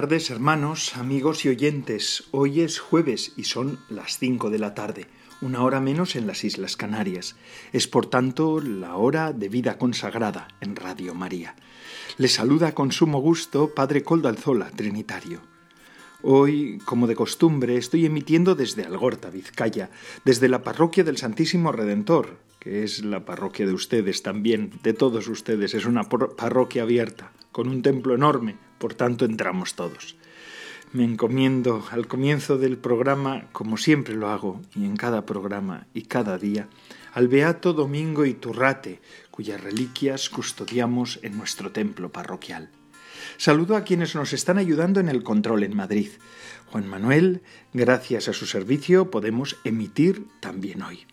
[0.00, 2.28] Tardes hermanos, amigos y oyentes.
[2.30, 5.08] Hoy es jueves y son las 5 de la tarde,
[5.40, 7.34] una hora menos en las Islas Canarias.
[7.72, 11.56] Es por tanto la hora de vida consagrada en Radio María.
[12.16, 15.40] Les saluda con sumo gusto Padre Coldalzola, Trinitario.
[16.22, 19.90] Hoy, como de costumbre, estoy emitiendo desde Algorta, Vizcaya,
[20.24, 25.26] desde la parroquia del Santísimo Redentor, que es la parroquia de ustedes también, de todos
[25.26, 25.74] ustedes.
[25.74, 30.16] Es una parroquia abierta, con un templo enorme, por tanto entramos todos.
[30.92, 36.02] Me encomiendo al comienzo del programa, como siempre lo hago, y en cada programa y
[36.02, 36.68] cada día,
[37.12, 42.70] al Beato Domingo Iturrate, cuyas reliquias custodiamos en nuestro templo parroquial.
[43.36, 46.08] Saludo a quienes nos están ayudando en el control en Madrid.
[46.72, 47.42] Juan Manuel,
[47.74, 51.06] gracias a su servicio podemos emitir también hoy.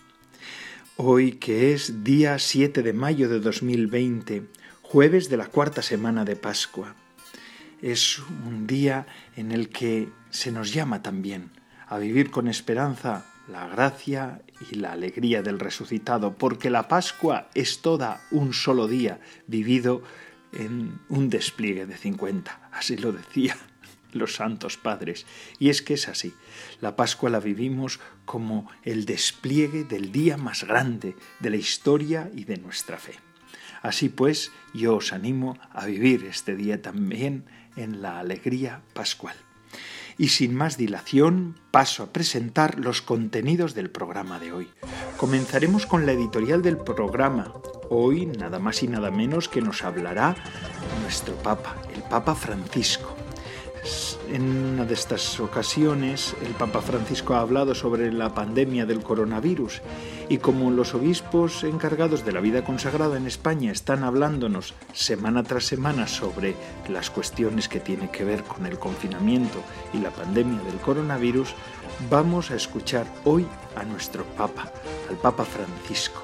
[0.95, 4.43] Hoy que es día 7 de mayo de 2020,
[4.81, 6.95] jueves de la cuarta semana de Pascua
[7.85, 9.05] es un día
[9.35, 11.51] en el que se nos llama también
[11.87, 17.83] a vivir con esperanza la gracia y la alegría del resucitado, porque la Pascua es
[17.83, 20.01] toda un solo día vivido
[20.51, 22.69] en un despliegue de 50.
[22.73, 23.55] Así lo decía
[24.13, 25.27] los santos padres.
[25.59, 26.33] Y es que es así.
[26.81, 32.45] La Pascua la vivimos como el despliegue del día más grande de la historia y
[32.45, 33.13] de nuestra fe.
[33.83, 39.35] Así pues, yo os animo a vivir este día también en la alegría pascual.
[40.17, 44.69] Y sin más dilación, paso a presentar los contenidos del programa de hoy.
[45.17, 47.53] Comenzaremos con la editorial del programa.
[47.89, 50.35] Hoy nada más y nada menos que nos hablará
[51.01, 53.14] nuestro Papa, el Papa Francisco.
[54.31, 59.81] En una de estas ocasiones, el Papa Francisco ha hablado sobre la pandemia del coronavirus
[60.27, 65.65] y como los obispos encargados de la vida consagrada en España están hablándonos semana tras
[65.65, 66.55] semana sobre
[66.89, 69.59] las cuestiones que tienen que ver con el confinamiento
[69.93, 71.53] y la pandemia del coronavirus,
[72.09, 74.71] vamos a escuchar hoy a nuestro Papa,
[75.09, 76.23] al Papa Francisco.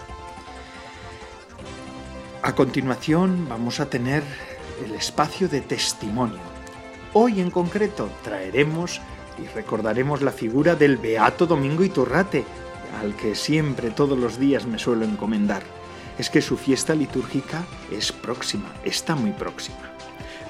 [2.41, 4.23] A continuación vamos a tener
[4.83, 6.50] el espacio de testimonio
[7.13, 9.01] Hoy en concreto traeremos
[9.37, 12.45] y recordaremos la figura del Beato Domingo Iturrate,
[13.01, 15.61] al que siempre todos los días me suelo encomendar.
[16.17, 19.91] Es que su fiesta litúrgica es próxima, está muy próxima.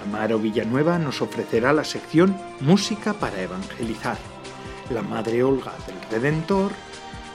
[0.05, 4.17] Amaro Villanueva nos ofrecerá la sección Música para Evangelizar.
[4.91, 6.73] La Madre Olga del Redentor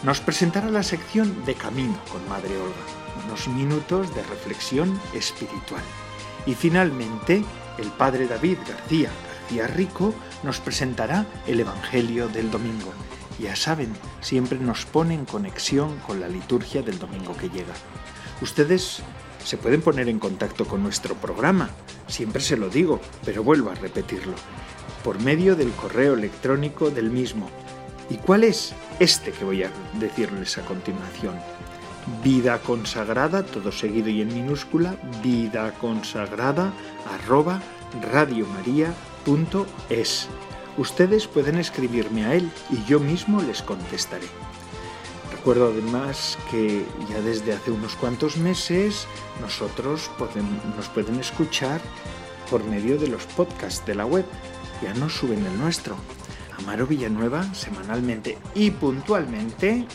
[0.04, 5.82] nos presentará la sección de Camino con Madre Olga, unos minutos de reflexión espiritual.
[6.46, 7.42] Y finalmente,
[7.78, 9.10] el padre David García
[9.46, 12.92] García Rico nos presentará el Evangelio del domingo.
[13.38, 17.72] Ya saben, siempre nos pone en conexión con la liturgia del domingo que llega.
[18.42, 19.02] Ustedes
[19.44, 21.70] se pueden poner en contacto con nuestro programa,
[22.08, 24.34] siempre se lo digo, pero vuelvo a repetirlo,
[25.04, 27.48] por medio del correo electrónico del mismo.
[28.10, 28.74] ¿Y cuál es?
[28.98, 29.70] Este que voy a
[30.00, 31.36] decirles a continuación.
[32.22, 36.72] Vida consagrada, todo seguido y en minúscula, vida consagrada
[37.12, 37.60] arroba.
[40.78, 44.26] Ustedes pueden escribirme a él y yo mismo les contestaré.
[45.32, 49.06] Recuerdo además que ya desde hace unos cuantos meses
[49.40, 50.10] nosotros
[50.76, 51.80] nos pueden escuchar
[52.50, 54.24] por medio de los podcasts de la web.
[54.82, 55.96] Ya nos suben el nuestro.
[56.58, 59.86] Amaro Villanueva semanalmente y puntualmente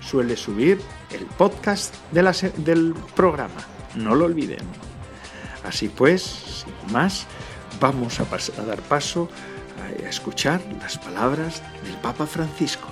[0.00, 0.80] suele subir
[1.14, 3.66] el podcast del programa.
[3.94, 4.66] No lo olviden.
[5.64, 7.26] Así pues, sin más,
[7.80, 9.28] vamos a, dar paso
[9.80, 12.88] a, escuchar las palabras del Papa Francisco.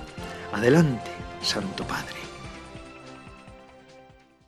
[0.53, 2.15] Adelante, Santo Padre.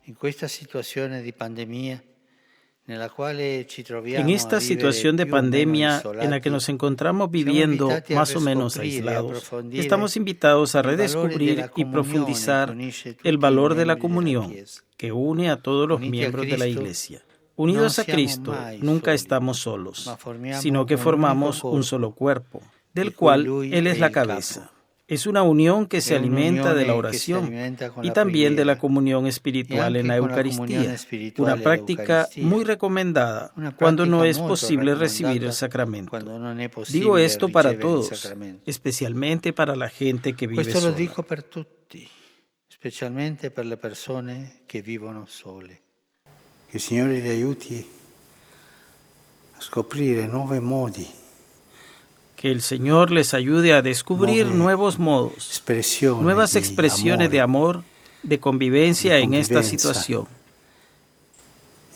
[0.06, 2.02] En esta situación de pandemia
[2.86, 9.50] en esta situación de pandemia en la que nos encontramos viviendo más o menos aislados,
[9.72, 12.76] estamos invitados a redescubrir y profundizar
[13.22, 14.52] el valor de la comunión
[14.98, 17.22] que une a todos los miembros de la Iglesia.
[17.56, 20.10] Unidos a Cristo, nunca estamos solos,
[20.60, 22.60] sino que formamos un solo cuerpo,
[22.92, 24.73] del cual Él es la cabeza.
[25.06, 27.52] Es una unión que se alimenta de la oración
[28.02, 30.96] y también de la comunión espiritual en la Eucaristía,
[31.36, 36.18] una práctica muy recomendada cuando no es posible recibir el sacramento.
[36.88, 38.34] Digo esto para todos,
[38.64, 40.88] especialmente para la gente que vive sola.
[40.88, 42.08] lo dico per tutti,
[42.66, 45.82] specialmente per le persone che vivono sole.
[46.70, 47.86] Que il Signore li aiuti
[49.52, 51.06] a scoprire nuovi modi
[52.44, 55.62] que el Señor les ayude a descubrir nuevos modos,
[56.20, 57.84] nuevas expresiones de amor,
[58.22, 60.28] de convivencia en esta situación.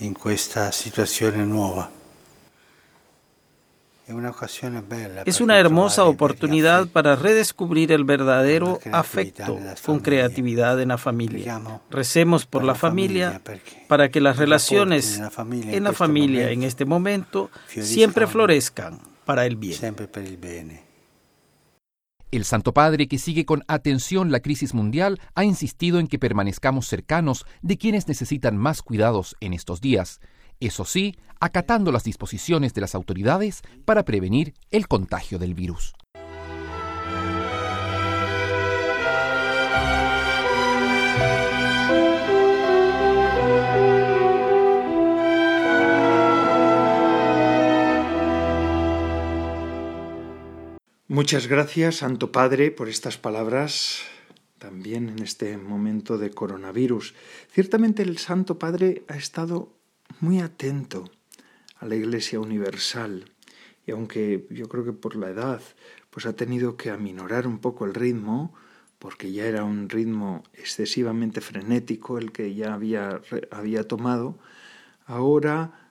[0.01, 1.91] En esta situación nueva.
[5.27, 11.61] Es una hermosa oportunidad para redescubrir el verdadero afecto con creatividad en la familia.
[11.91, 13.43] Recemos por la familia
[13.87, 18.99] para que las relaciones en la familia en este momento siempre florezcan
[19.29, 19.75] para el bien.
[19.75, 20.81] Siempre para el bien.
[22.31, 26.87] El Santo Padre, que sigue con atención la crisis mundial, ha insistido en que permanezcamos
[26.87, 30.21] cercanos de quienes necesitan más cuidados en estos días.
[30.61, 35.93] Eso sí, acatando las disposiciones de las autoridades para prevenir el contagio del virus.
[51.19, 54.03] Muchas gracias, Santo Padre, por estas palabras
[54.59, 57.13] también en este momento de coronavirus.
[57.51, 59.75] Ciertamente el Santo Padre ha estado
[60.21, 61.11] muy atento
[61.81, 63.33] a la Iglesia Universal
[63.85, 65.61] y aunque yo creo que por la edad
[66.11, 68.55] pues ha tenido que aminorar un poco el ritmo
[69.01, 73.21] porque ya era un ritmo excesivamente frenético el que ya había,
[73.51, 74.39] había tomado,
[75.05, 75.88] ahora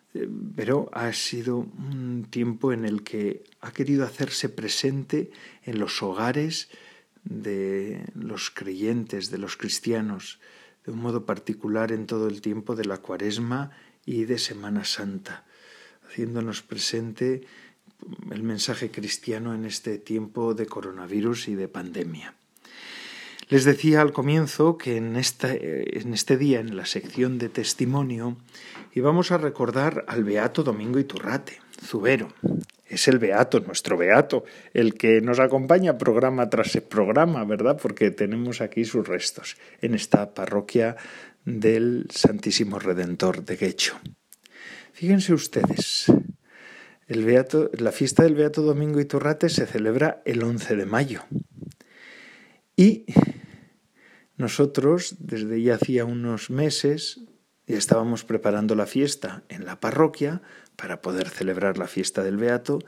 [0.55, 5.31] pero ha sido un tiempo en el que ha querido hacerse presente
[5.63, 6.69] en los hogares
[7.23, 10.39] de los creyentes, de los cristianos,
[10.85, 13.71] de un modo particular en todo el tiempo de la cuaresma
[14.05, 15.45] y de Semana Santa,
[16.07, 17.41] haciéndonos presente
[18.31, 22.35] el mensaje cristiano en este tiempo de coronavirus y de pandemia.
[23.49, 28.37] Les decía al comienzo que en, en este día, en la sección de testimonio,
[28.97, 32.33] íbamos a recordar al Beato Domingo Iturrate, Zubero.
[32.87, 37.77] Es el Beato, nuestro Beato, el que nos acompaña programa tras programa, ¿verdad?
[37.79, 40.95] Porque tenemos aquí sus restos en esta parroquia
[41.45, 43.99] del Santísimo Redentor de Guecho.
[44.93, 46.11] Fíjense ustedes,
[47.07, 51.21] el Beato, la fiesta del Beato Domingo Iturrate se celebra el 11 de mayo.
[52.75, 53.05] Y
[54.37, 57.21] nosotros, desde ya hacía unos meses,
[57.67, 60.41] ya estábamos preparando la fiesta en la parroquia
[60.75, 62.79] para poder celebrar la fiesta del Beato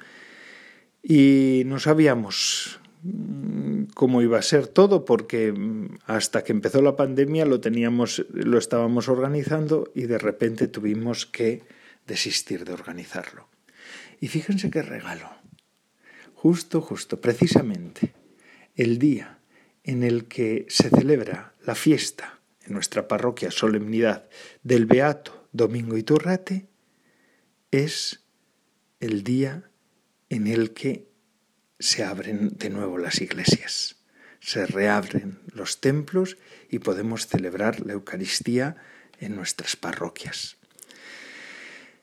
[1.03, 6.95] y no sabíamos mm, cómo iba a ser todo porque mm, hasta que empezó la
[6.95, 11.63] pandemia lo teníamos lo estábamos organizando y de repente tuvimos que
[12.07, 13.48] desistir de organizarlo.
[14.19, 15.29] Y fíjense qué regalo.
[16.33, 18.13] Justo, justo, precisamente
[18.75, 19.39] el día
[19.83, 22.38] en el que se celebra la fiesta
[22.69, 24.29] nuestra parroquia solemnidad
[24.63, 26.69] del Beato Domingo Iturrate,
[27.71, 28.25] es
[28.99, 29.69] el día
[30.29, 31.09] en el que
[31.79, 33.97] se abren de nuevo las iglesias,
[34.39, 36.38] se reabren los templos
[36.69, 38.75] y podemos celebrar la Eucaristía
[39.19, 40.57] en nuestras parroquias.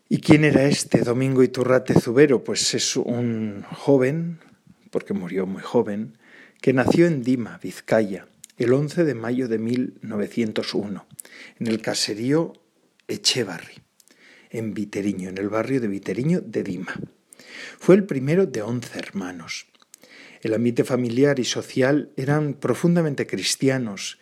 [0.09, 2.45] ¿Y quién era este Domingo Iturrate Zubero?
[2.45, 4.39] Pues es un joven,
[4.91, 6.17] porque murió muy joven,
[6.61, 11.07] que nació en Dima, Vizcaya, el 11 de mayo de 1901,
[11.59, 12.55] en el caserío
[13.07, 13.83] Echevarri,
[14.51, 16.95] en Viteriño, en el barrio de Viteriño de Dima.
[17.79, 19.67] Fue el primero de once hermanos.
[20.41, 24.19] El ambiente familiar y social eran profundamente cristianos.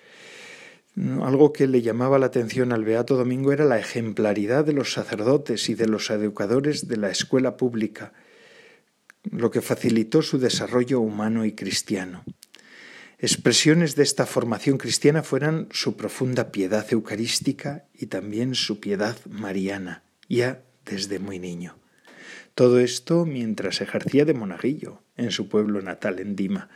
[0.97, 5.69] Algo que le llamaba la atención al Beato Domingo era la ejemplaridad de los sacerdotes
[5.69, 8.13] y de los educadores de la escuela pública,
[9.31, 12.25] lo que facilitó su desarrollo humano y cristiano.
[13.25, 20.03] Expresiones de esta formación cristiana fueran su profunda piedad eucarística y también su piedad mariana,
[20.29, 21.79] ya desde muy niño.
[22.55, 26.69] Todo esto mientras ejercía de monaguillo en su pueblo natal, en Dima.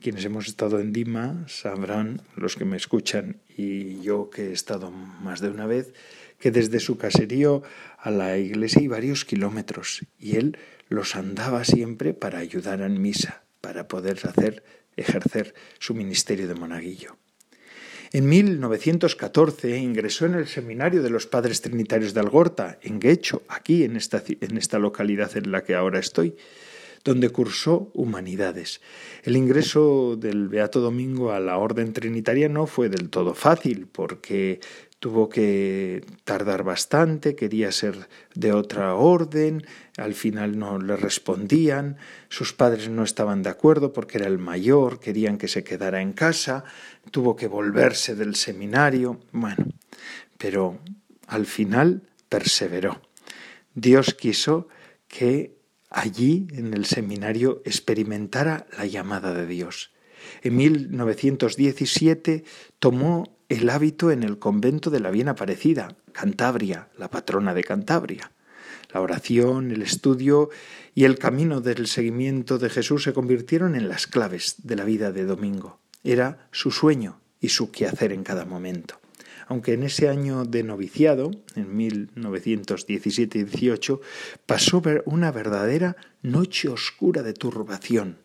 [0.00, 4.92] Quienes hemos estado en Dima sabrán, los que me escuchan y yo que he estado
[4.92, 5.94] más de una vez,
[6.38, 7.64] que desde su caserío
[7.98, 13.47] a la iglesia hay varios kilómetros y él los andaba siempre para ayudar en misa,
[13.60, 14.62] para poder hacer,
[14.96, 17.16] ejercer su ministerio de monaguillo.
[18.10, 23.84] En 1914 ingresó en el seminario de los Padres Trinitarios de Algorta, en Guecho, aquí
[23.84, 26.34] en esta, en esta localidad en la que ahora estoy,
[27.04, 28.80] donde cursó humanidades.
[29.24, 34.60] El ingreso del Beato Domingo a la orden trinitaria no fue del todo fácil, porque
[34.98, 39.64] tuvo que tardar bastante, quería ser de otra orden,
[39.96, 41.96] al final no le respondían,
[42.28, 46.12] sus padres no estaban de acuerdo porque era el mayor, querían que se quedara en
[46.12, 46.64] casa,
[47.12, 49.66] tuvo que volverse del seminario, bueno,
[50.36, 50.78] pero
[51.28, 53.00] al final perseveró.
[53.74, 54.68] Dios quiso
[55.06, 55.56] que
[55.90, 59.92] allí en el seminario experimentara la llamada de Dios.
[60.42, 62.44] En 1917
[62.80, 68.30] tomó el hábito en el convento de la Bien Aparecida, Cantabria, la patrona de Cantabria.
[68.92, 70.50] La oración, el estudio
[70.94, 75.12] y el camino del seguimiento de Jesús se convirtieron en las claves de la vida
[75.12, 75.80] de Domingo.
[76.04, 79.00] Era su sueño y su quehacer en cada momento.
[79.46, 84.00] Aunque en ese año de noviciado, en 1917-18,
[84.44, 88.18] pasó una verdadera noche oscura de turbación.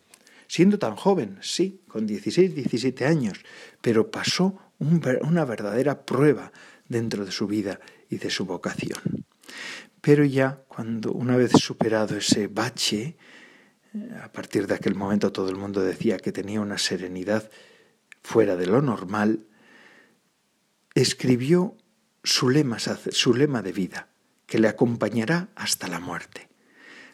[0.47, 3.39] Siendo tan joven, sí, con 16-17 años,
[3.81, 4.59] pero pasó
[5.21, 6.51] una verdadera prueba
[6.87, 9.25] dentro de su vida y de su vocación.
[10.01, 13.15] Pero ya cuando una vez superado ese bache,
[14.21, 17.49] a partir de aquel momento todo el mundo decía que tenía una serenidad
[18.21, 19.45] fuera de lo normal,
[20.93, 21.77] escribió
[22.23, 24.09] su lema, su lema de vida,
[24.45, 26.49] que le acompañará hasta la muerte.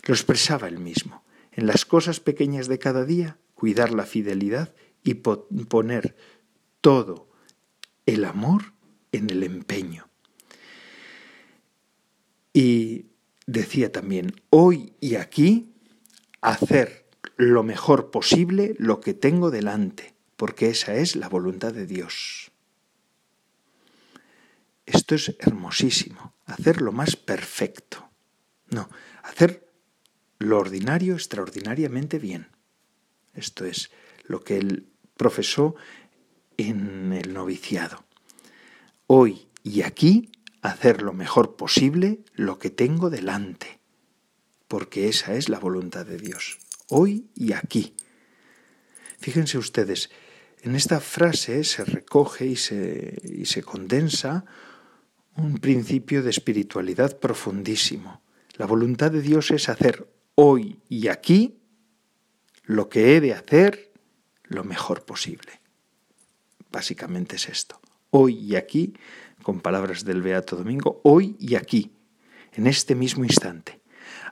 [0.04, 1.24] Lo expresaba él mismo.
[1.52, 4.74] En las cosas pequeñas de cada día, cuidar la fidelidad
[5.04, 6.16] y poner
[6.82, 7.29] todo
[8.14, 8.74] el amor
[9.12, 10.08] en el empeño.
[12.54, 13.06] Y
[13.46, 15.74] decía también, hoy y aquí,
[16.42, 22.52] hacer lo mejor posible lo que tengo delante, porque esa es la voluntad de Dios.
[24.86, 28.10] Esto es hermosísimo, hacer lo más perfecto.
[28.70, 28.90] No,
[29.24, 29.68] hacer
[30.40, 32.48] lo ordinario extraordinariamente bien.
[33.34, 33.92] Esto es
[34.24, 35.76] lo que él profesó
[36.60, 38.04] en el noviciado.
[39.08, 40.30] Hoy y aquí
[40.62, 43.80] hacer lo mejor posible lo que tengo delante,
[44.68, 46.60] porque esa es la voluntad de Dios.
[46.90, 47.94] Hoy y aquí.
[49.20, 50.10] Fíjense ustedes,
[50.62, 54.46] en esta frase se recoge y se, y se condensa
[55.38, 58.22] un principio de espiritualidad profundísimo.
[58.58, 61.60] La voluntad de Dios es hacer hoy y aquí
[62.64, 63.92] lo que he de hacer
[64.44, 65.59] lo mejor posible.
[66.72, 67.80] Básicamente es esto.
[68.12, 68.94] Hoy y aquí,
[69.44, 71.92] con palabras del Beato Domingo, hoy y aquí,
[72.54, 73.82] en este mismo instante,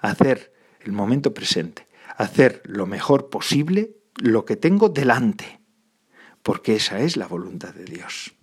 [0.02, 5.60] hacer el momento presente, hacer lo mejor posible lo que tengo delante,
[6.44, 8.34] porque esa es la voluntad de Dios.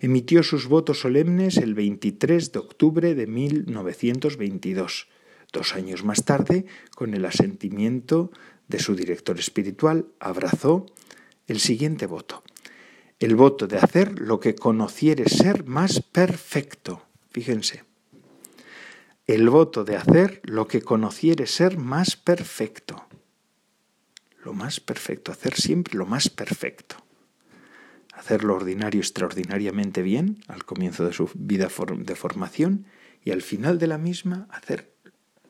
[0.00, 5.08] Emitió sus votos solemnes el 23 de octubre de 1922.
[5.52, 6.64] Dos años más tarde,
[6.94, 8.30] con el asentimiento
[8.68, 10.86] de su director espiritual, abrazó
[11.48, 12.42] el siguiente voto.
[13.18, 17.02] El voto de hacer lo que conociere ser más perfecto.
[17.30, 17.84] Fíjense,
[19.32, 23.06] el voto de hacer lo que conociere ser más perfecto.
[24.44, 26.96] Lo más perfecto, hacer siempre lo más perfecto.
[28.12, 32.86] Hacer lo ordinario extraordinariamente bien al comienzo de su vida de formación
[33.22, 34.96] y al final de la misma hacer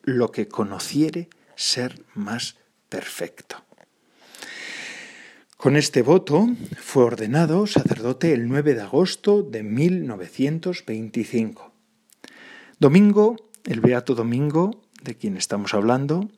[0.03, 2.59] lo que conociere ser más
[2.91, 3.65] perfecto.
[5.57, 11.73] Con este voto fue ordenado sacerdote el 9 de agosto de 1925.
[12.79, 16.29] Domingo el Beato Domingo, de quien estamos hablando,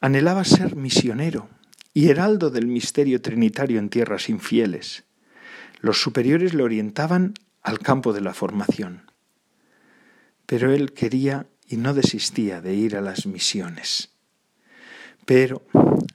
[0.00, 1.48] anhelaba ser misionero
[1.92, 5.04] y heraldo del misterio trinitario en tierras infieles.
[5.80, 9.10] Los superiores le orientaban al campo de la formación,
[10.46, 14.10] pero él quería y no desistía de ir a las misiones.
[15.26, 15.62] Pero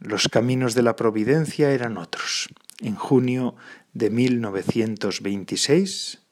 [0.01, 2.49] los caminos de la providencia eran otros.
[2.81, 3.55] En junio
[3.93, 6.24] de 1926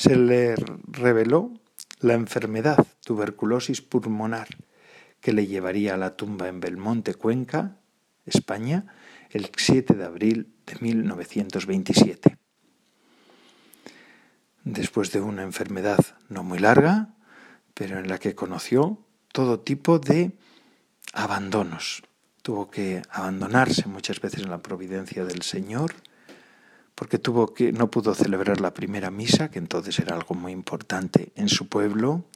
[0.00, 0.54] se le
[0.86, 1.52] reveló
[1.98, 4.48] la enfermedad tuberculosis pulmonar
[5.20, 7.76] que le llevaría a la tumba en Belmonte, Cuenca,
[8.24, 8.86] España,
[9.28, 12.38] el 7 de abril de 1927.
[14.64, 15.98] Después de una enfermedad
[16.30, 17.10] no muy larga,
[17.74, 20.32] pero en la que conoció todo tipo de
[21.12, 22.02] abandonos.
[22.40, 25.92] Tuvo que abandonarse muchas veces en la providencia del Señor,
[27.00, 31.32] porque tuvo que no pudo celebrar la primera misa, que entonces era algo muy importante
[31.34, 32.26] en su pueblo,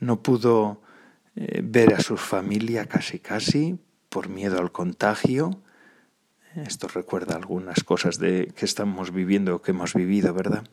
[0.00, 0.82] no pudo
[1.36, 3.78] eh, ver a su familia casi casi
[4.08, 5.62] por miedo al contagio.
[6.56, 10.66] Esto recuerda algunas cosas de que estamos viviendo o que hemos vivido, ¿verdad?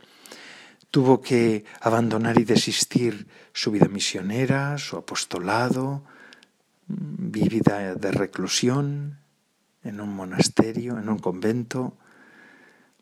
[0.89, 6.03] Tuvo que abandonar y desistir su vida misionera, su apostolado,
[6.87, 9.19] mm, vida de reclusión
[9.83, 11.95] en un monasterio, en un convento,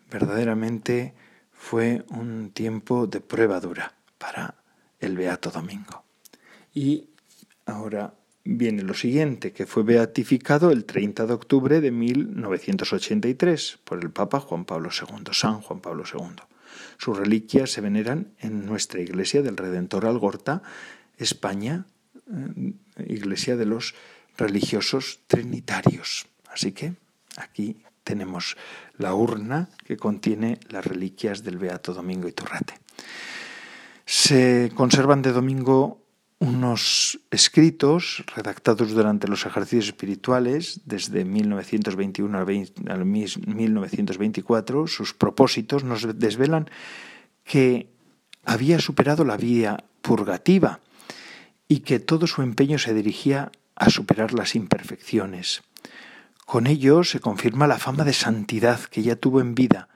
[0.09, 1.13] verdaderamente
[1.51, 4.55] fue un tiempo de prueba dura para
[4.99, 6.03] el Beato Domingo.
[6.73, 7.09] Y
[7.65, 14.11] ahora viene lo siguiente, que fue beatificado el 30 de octubre de 1983 por el
[14.11, 16.35] Papa Juan Pablo II, San Juan Pablo II.
[16.97, 20.61] Sus reliquias se veneran en nuestra iglesia del Redentor Algorta,
[21.17, 21.85] España,
[22.31, 22.73] eh,
[23.07, 23.95] iglesia de los
[24.37, 26.27] religiosos trinitarios.
[26.49, 26.93] Así que
[27.35, 28.55] aquí tenemos
[28.97, 32.79] la urna que contiene las reliquias del Beato Domingo Iturrate.
[34.05, 35.99] Se conservan de Domingo
[36.39, 44.87] unos escritos redactados durante los ejercicios espirituales desde 1921 al 1924.
[44.87, 46.69] Sus propósitos nos desvelan
[47.43, 47.89] que
[48.45, 50.79] había superado la vía purgativa
[51.67, 55.63] y que todo su empeño se dirigía a superar las imperfecciones,
[56.47, 59.89] con ello se confirma la fama de santidad que ya tuvo en vida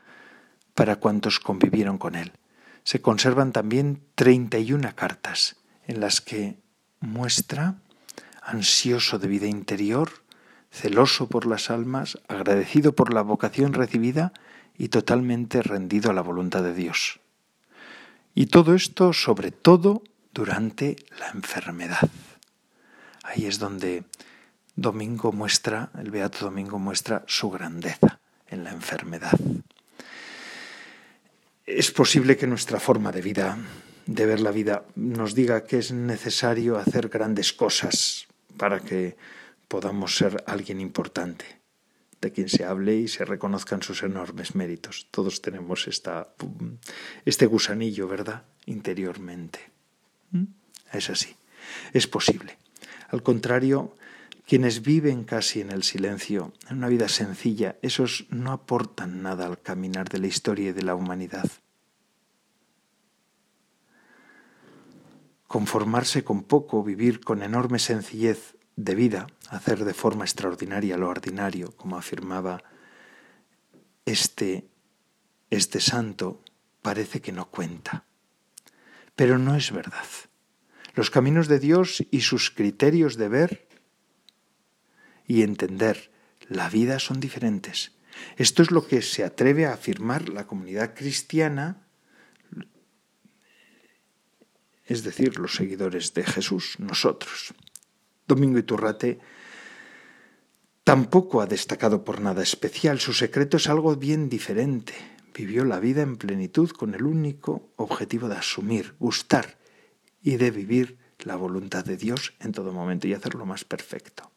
[0.75, 2.33] para cuantos convivieron con él.
[2.83, 5.55] Se conservan también 31 cartas
[5.87, 6.59] en las que
[6.99, 7.75] muestra,
[8.41, 10.11] ansioso de vida interior,
[10.69, 14.33] celoso por las almas, agradecido por la vocación recibida
[14.77, 17.21] y totalmente rendido a la voluntad de Dios.
[18.35, 22.09] Y todo esto, sobre todo, durante la enfermedad.
[23.23, 24.03] Ahí es donde
[24.75, 29.37] Domingo muestra, el Beato Domingo muestra su grandeza en la enfermedad.
[31.65, 33.57] Es posible que nuestra forma de vida,
[34.05, 39.15] de ver la vida, nos diga que es necesario hacer grandes cosas para que
[39.67, 41.45] podamos ser alguien importante,
[42.19, 45.07] de quien se hable y se reconozcan sus enormes méritos.
[45.11, 46.29] Todos tenemos esta,
[47.25, 48.43] este gusanillo, ¿verdad?
[48.65, 49.59] Interiormente.
[50.31, 50.43] ¿Mm?
[50.91, 51.35] Es así.
[51.93, 52.57] Es posible.
[53.09, 53.95] Al contrario,
[54.51, 59.61] quienes viven casi en el silencio, en una vida sencilla, esos no aportan nada al
[59.61, 61.49] caminar de la historia y de la humanidad.
[65.47, 71.71] Conformarse con poco, vivir con enorme sencillez de vida, hacer de forma extraordinaria lo ordinario,
[71.77, 72.61] como afirmaba
[74.03, 74.67] este,
[75.49, 76.43] este santo,
[76.81, 78.03] parece que no cuenta.
[79.15, 80.09] Pero no es verdad.
[80.93, 83.70] Los caminos de Dios y sus criterios de ver
[85.27, 86.11] y entender
[86.47, 87.91] la vida son diferentes.
[88.37, 91.87] Esto es lo que se atreve a afirmar la comunidad cristiana,
[94.85, 97.53] es decir, los seguidores de Jesús, nosotros.
[98.27, 99.19] Domingo Iturrate
[100.83, 104.93] tampoco ha destacado por nada especial, su secreto es algo bien diferente.
[105.33, 109.57] Vivió la vida en plenitud con el único objetivo de asumir, gustar
[110.21, 114.30] y de vivir la voluntad de Dios en todo momento y hacerlo más perfecto.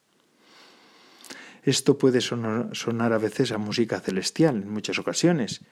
[1.64, 5.62] Esto puede sonar, a veces a música celestial en muchas ocasiones,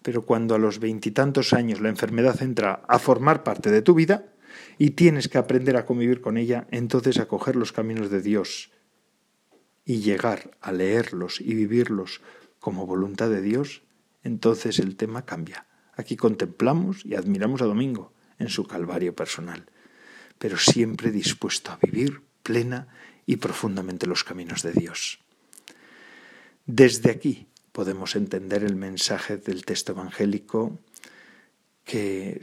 [0.00, 4.32] pero cuando a los veintitantos años la enfermedad entra a formar parte de tu vida
[4.78, 8.70] y tienes que aprender a convivir con ella, entonces a coger los caminos de Dios
[9.84, 12.22] y llegar a leerlos y vivirlos
[12.58, 13.82] como voluntad de Dios,
[14.22, 15.66] entonces el tema cambia.
[15.94, 19.66] Aquí contemplamos y admiramos a Domingo en su calvario personal,
[20.38, 22.88] pero siempre dispuesto a vivir plena
[23.26, 25.23] y profundamente los caminos de Dios.
[26.66, 30.78] Desde aquí podemos entender el mensaje del texto evangélico
[31.84, 32.40] que,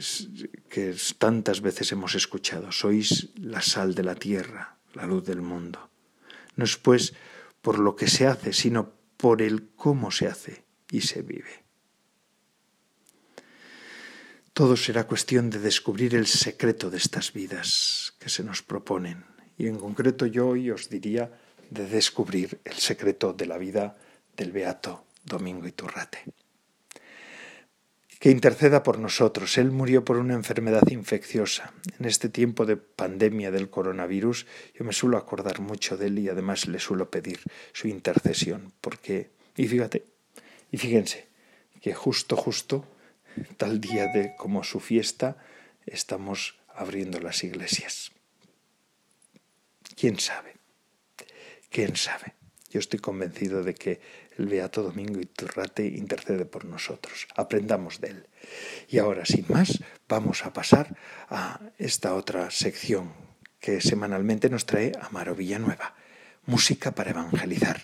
[1.18, 2.70] tantas veces hemos escuchado.
[2.70, 5.90] Sois la sal de la tierra, la luz del mundo.
[6.54, 7.14] No es pues
[7.60, 11.64] por lo que se hace, sino por el cómo se hace y se vive.
[14.52, 19.24] Todo será cuestión de descubrir el secreto de estas vidas que se nos proponen.
[19.56, 21.32] Y en concreto yo hoy os diría
[21.70, 23.96] de descubrir el secreto de la vida
[24.36, 26.24] del Beato Domingo Iturrate.
[28.18, 29.58] Que interceda por nosotros.
[29.58, 31.72] Él murió por una enfermedad infecciosa.
[31.98, 36.28] En este tiempo de pandemia del coronavirus, yo me suelo acordar mucho de él y
[36.28, 37.40] además le suelo pedir
[37.72, 38.72] su intercesión.
[38.80, 40.04] Porque, y fíjate,
[40.70, 41.28] y fíjense,
[41.80, 42.86] que justo, justo,
[43.56, 45.36] tal día de como su fiesta,
[45.84, 48.12] estamos abriendo las iglesias.
[49.96, 50.56] ¿Quién sabe?
[51.70, 52.34] ¿Quién sabe?
[52.72, 54.00] Yo estoy convencido de que
[54.38, 57.28] el Beato Domingo Iturrate intercede por nosotros.
[57.36, 58.26] Aprendamos de él.
[58.88, 60.96] Y ahora, sin más, vamos a pasar
[61.28, 63.12] a esta otra sección
[63.60, 65.94] que semanalmente nos trae Amaro Villanueva.
[66.46, 67.82] Música para evangelizar.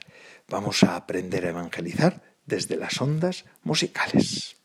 [0.48, 4.56] Vamos a aprender a evangelizar desde las ondas musicales.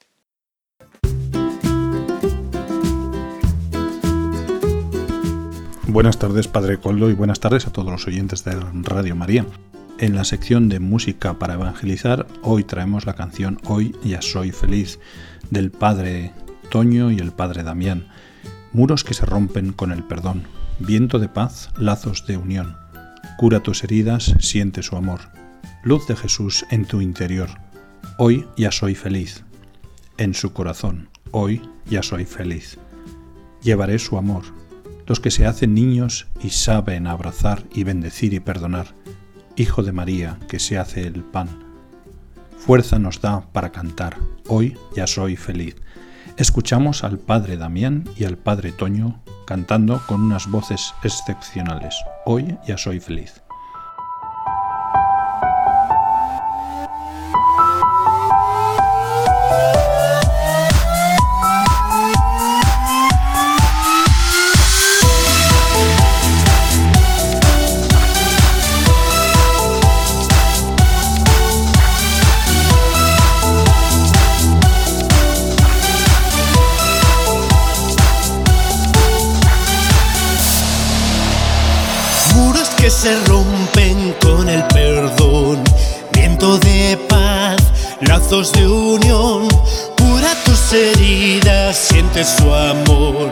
[5.85, 9.45] Buenas tardes, Padre Coldo, y buenas tardes a todos los oyentes de Radio María.
[10.03, 14.99] En la sección de música para evangelizar, hoy traemos la canción Hoy ya soy feliz
[15.49, 16.33] del Padre
[16.69, 18.09] Toño y el Padre Damián.
[18.73, 20.43] Muros que se rompen con el perdón,
[20.79, 22.75] viento de paz, lazos de unión.
[23.37, 25.21] Cura tus heridas, siente su amor.
[25.85, 27.47] Luz de Jesús en tu interior.
[28.17, 29.45] Hoy ya soy feliz.
[30.17, 32.77] En su corazón, hoy ya soy feliz.
[33.61, 34.43] Llevaré su amor
[35.07, 38.87] los que se hacen niños y saben abrazar y bendecir y perdonar,
[39.55, 41.47] Hijo de María que se hace el pan.
[42.57, 45.75] Fuerza nos da para cantar, hoy ya soy feliz.
[46.37, 52.77] Escuchamos al Padre Damián y al Padre Toño cantando con unas voces excepcionales, hoy ya
[52.77, 53.42] soy feliz.
[83.03, 85.61] Se rompen con el perdón,
[86.13, 87.61] viento de paz,
[87.99, 89.49] lazos de unión,
[89.97, 93.29] cura tus heridas, siente su amor,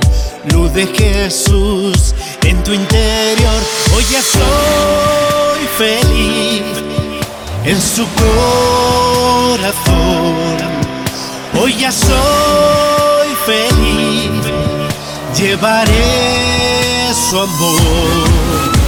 [0.51, 3.61] luz de Jesús en tu interior,
[3.95, 6.63] hoy ya soy feliz
[7.63, 9.87] en su corazón,
[11.61, 14.31] hoy ya soy feliz,
[15.33, 18.80] llevaré su amor.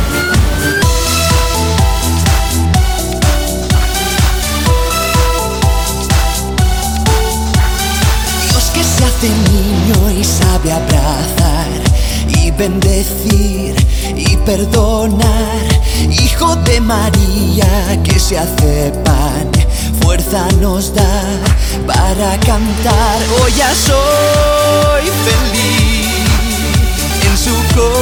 [9.29, 11.67] Niño y sabe abrazar
[12.27, 13.75] y bendecir
[14.15, 15.63] y perdonar.
[16.09, 19.49] Hijo de María que se hace pan,
[20.01, 21.23] fuerza nos da
[21.87, 23.19] para cantar.
[23.41, 26.07] Hoy ya soy feliz
[27.29, 27.93] en su corazón.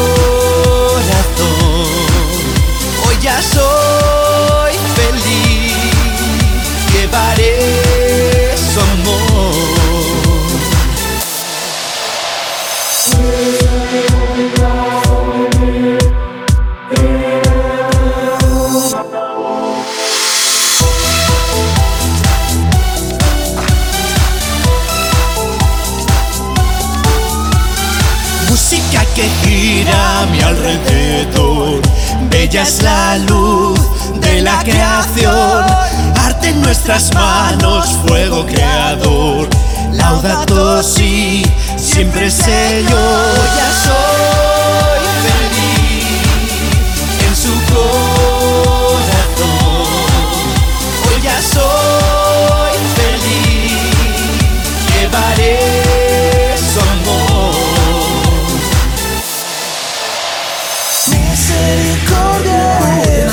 [3.06, 5.74] Hoy ya soy feliz,
[6.94, 9.81] llevaré su amor.
[29.16, 31.82] Que gira mi alrededor,
[32.30, 33.78] bella es la luz
[34.22, 35.66] de la creación,
[36.18, 39.50] arte en nuestras manos, fuego creador.
[39.92, 41.44] Laudato si,
[41.76, 43.34] siempre yo.
[43.58, 44.40] Ya soy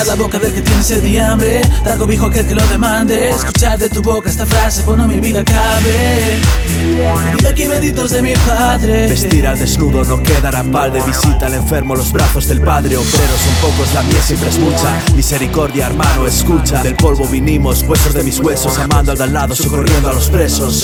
[0.08, 3.30] la boca del que tiene sed y hambre Dar cobijo a aquel que lo demande.
[3.30, 6.38] Escuchar de tu boca esta frase Cuando mi vida cabe
[7.40, 9.08] Y aquí benditos de mi Padre.
[9.08, 11.46] Vestir al desnudo no quedará pal de visita.
[11.46, 12.96] Al enfermo Los brazos del Padre.
[12.96, 15.00] Obreros son pocos, la mía siempre es mucha.
[15.14, 16.82] Misericordia hermano, escucha.
[16.82, 18.78] Del polvo vinimos, huesos de mis huesos.
[18.78, 20.82] Amando al de al lado, socorriendo a los presos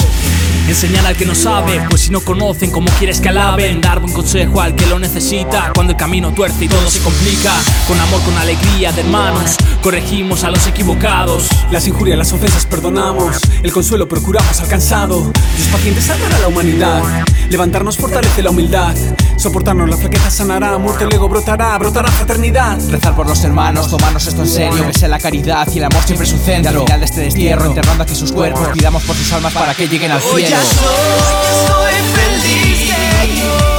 [0.67, 3.83] Enseñar al que no sabe, pues si no conocen, ¿cómo quieres que alaben?
[3.83, 7.53] Dar buen consejo al que lo necesita, cuando el camino tuerce y todo se complica.
[7.87, 11.49] Con amor, con alegría de hermanos, corregimos a los equivocados.
[11.71, 15.31] Las injurias, las ofensas perdonamos, el consuelo procuramos alcanzado.
[15.57, 17.03] Dios paciente salvará a la humanidad,
[17.49, 18.95] levantarnos fortalece la humildad.
[19.37, 22.79] Soportarnos la flaqueza sanará, muerte luego brotará, brotará fraternidad.
[22.89, 26.03] Rezar por los hermanos, tomarnos esto en serio, que sea la caridad y el amor
[26.05, 26.81] siempre su centro.
[26.81, 29.89] al final de este destierro, enterrando aquí sus cuerpos, pidamos por sus almas para que
[29.89, 30.49] lleguen al cielo.
[30.49, 33.74] Ya soy feliz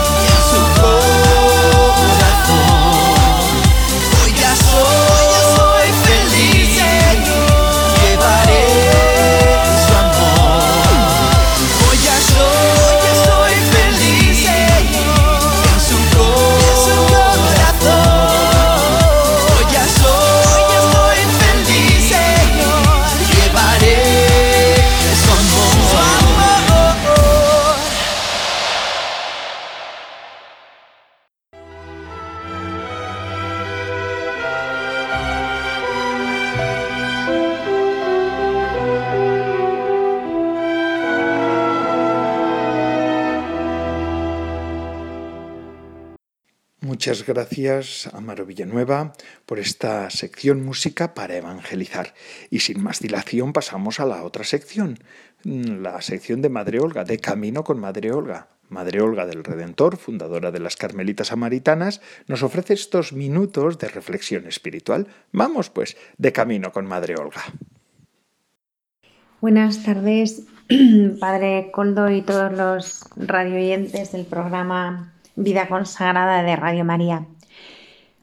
[47.28, 49.14] Gracias, Amaro Villanueva,
[49.48, 52.14] por esta sección música para evangelizar.
[52.52, 55.00] Y sin más dilación pasamos a la otra sección,
[55.44, 58.50] la sección de Madre Olga, de Camino con Madre Olga.
[58.70, 64.46] Madre Olga del Redentor, fundadora de las Carmelitas Samaritanas, nos ofrece estos minutos de reflexión
[64.46, 65.08] espiritual.
[65.32, 67.42] Vamos, pues, de camino con Madre Olga.
[69.42, 70.44] Buenas tardes,
[71.20, 77.26] Padre Coldo y todos los radioyentes del programa Vida Consagrada de Radio María.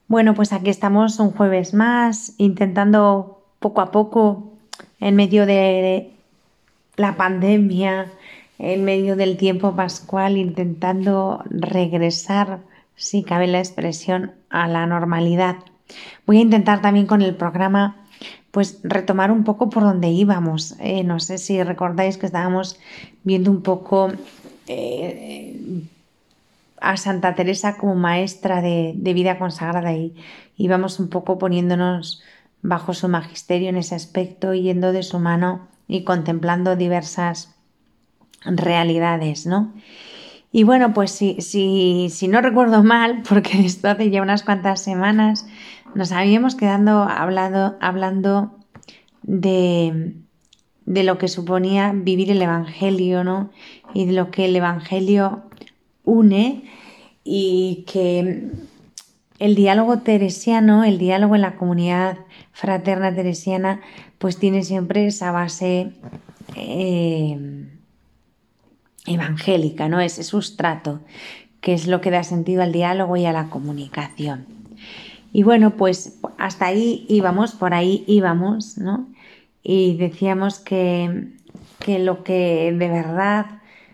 [0.09, 4.53] Bueno, pues aquí estamos un jueves más, intentando poco a poco,
[5.01, 6.11] en medio de
[6.97, 8.13] la pandemia,
[8.59, 12.61] en medio del tiempo pascual, intentando regresar,
[12.97, 15.57] si cabe la expresión, a la normalidad.
[16.27, 17.97] Voy a intentar también con el programa
[18.51, 20.77] pues retomar un poco por donde íbamos.
[20.79, 22.79] Eh, no sé si recordáis que estábamos
[23.25, 24.13] viendo un poco
[24.67, 25.57] eh,
[26.83, 30.15] a Santa Teresa como maestra de, de, vida consagrada y
[30.57, 32.23] íbamos un poco poniéndonos
[32.63, 37.55] bajo su magisterio en ese aspecto, yendo de su mano y contemplando diversas
[38.45, 39.73] realidades, ¿no?
[40.53, 44.81] Y bueno, pues si, si, si no recuerdo mal, porque esto hace ya unas cuantas
[44.83, 45.47] semanas,
[45.95, 48.59] nos habíamos quedado hablando, hablando
[49.23, 50.15] de,
[50.85, 53.51] de lo que suponía vivir el Evangelio, ¿no?
[53.95, 55.45] Y de lo que el Evangelio
[56.05, 56.65] une
[57.25, 58.51] y que
[59.39, 62.19] el diálogo teresiano, el diálogo en la comunidad
[62.53, 63.81] fraterna teresiana,
[64.19, 65.93] pues tiene siempre esa base
[66.57, 67.69] eh,
[69.07, 70.01] evangélica, ¿no?
[70.01, 71.01] Ese sustrato,
[71.61, 74.47] que es lo que da sentido al diálogo y a la comunicación.
[75.33, 79.09] Y bueno, pues hasta ahí íbamos, por ahí íbamos, ¿no?
[79.63, 81.33] Y decíamos que,
[81.79, 83.47] que lo que de verdad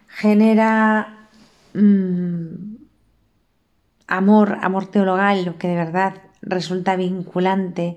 [0.08, 1.17] genera
[1.80, 2.76] mm,
[4.06, 7.96] amor, amor teologal, lo que de verdad resulta vinculante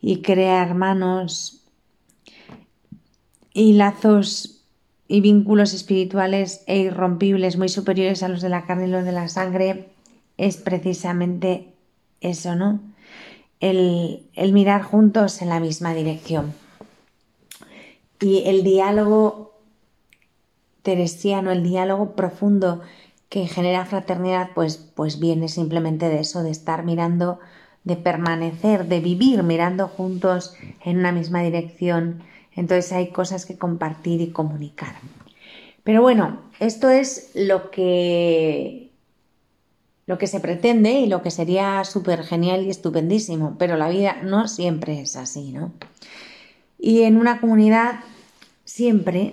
[0.00, 1.64] y crea hermanos
[3.54, 4.64] y lazos
[5.08, 9.12] y vínculos espirituales e irrompibles muy superiores a los de la carne y los de
[9.12, 9.90] la sangre
[10.38, 11.74] es precisamente
[12.20, 12.80] eso, ¿no?
[13.60, 16.54] El, el mirar juntos en la misma dirección.
[18.20, 19.52] Y el diálogo
[20.82, 22.82] teresiano, el diálogo profundo
[23.32, 27.38] que genera fraternidad, pues, pues viene simplemente de eso, de estar mirando,
[27.82, 32.22] de permanecer, de vivir mirando juntos en una misma dirección.
[32.54, 34.96] Entonces hay cosas que compartir y comunicar.
[35.82, 38.90] Pero bueno, esto es lo que
[40.04, 44.18] lo que se pretende y lo que sería súper genial y estupendísimo, pero la vida
[44.22, 45.72] no siempre es así, ¿no?
[46.78, 48.00] Y en una comunidad
[48.66, 49.32] siempre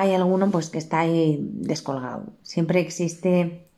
[0.00, 3.68] hay alguno pues que está ahí descolgado, siempre existe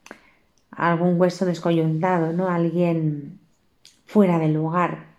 [0.71, 2.49] algún hueso descoyuntado, ¿no?
[2.49, 3.41] Alguien
[4.07, 5.17] fuera del lugar,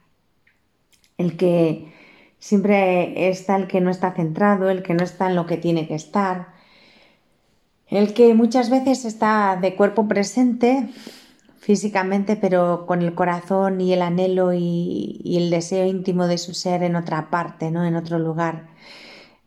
[1.17, 1.93] el que
[2.39, 5.87] siempre está el que no está centrado, el que no está en lo que tiene
[5.87, 6.53] que estar,
[7.87, 10.89] el que muchas veces está de cuerpo presente
[11.59, 16.83] físicamente, pero con el corazón y el anhelo y, el deseo íntimo de su ser
[16.83, 17.85] en otra parte, ¿no?
[17.85, 18.67] En otro lugar.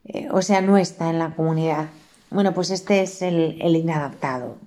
[0.07, 1.87] Eh, o sea, no está en la comunidad.
[2.29, 4.57] Bueno, pues este es el, inadaptado.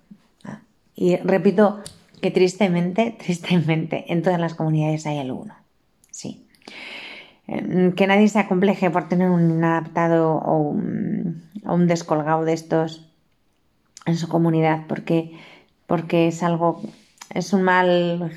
[0.95, 1.81] Y repito
[2.21, 5.55] que tristemente, tristemente, en todas las comunidades hay alguno.
[6.11, 6.47] Sí.
[7.49, 13.11] Eh, que nadie se acompleje por tener un inadaptado o un descolgado de estos
[14.07, 15.33] en su comunidad, porque,
[15.87, 16.83] porque es algo,
[17.31, 18.33] es un mal,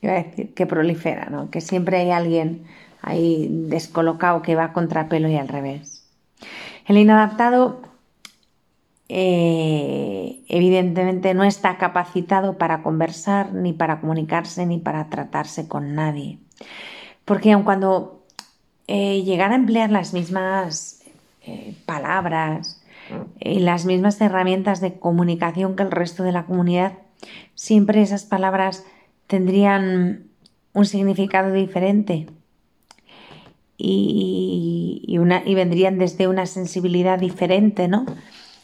[0.00, 1.50] iba a decir, que prolifera, ¿no?
[1.50, 2.64] que siempre hay alguien
[3.02, 5.99] ahí descolocado que va a contrapelo y al revés.
[6.86, 7.82] El inadaptado
[9.08, 16.38] eh, evidentemente no está capacitado para conversar, ni para comunicarse, ni para tratarse con nadie.
[17.24, 18.24] Porque aun cuando
[18.86, 21.02] eh, llegara a emplear las mismas
[21.42, 22.80] eh, palabras,
[23.40, 26.92] y las mismas herramientas de comunicación que el resto de la comunidad,
[27.54, 28.84] siempre esas palabras
[29.26, 30.28] tendrían
[30.72, 32.28] un significado diferente
[33.82, 38.04] y, una, y vendrían desde una sensibilidad diferente, ¿no?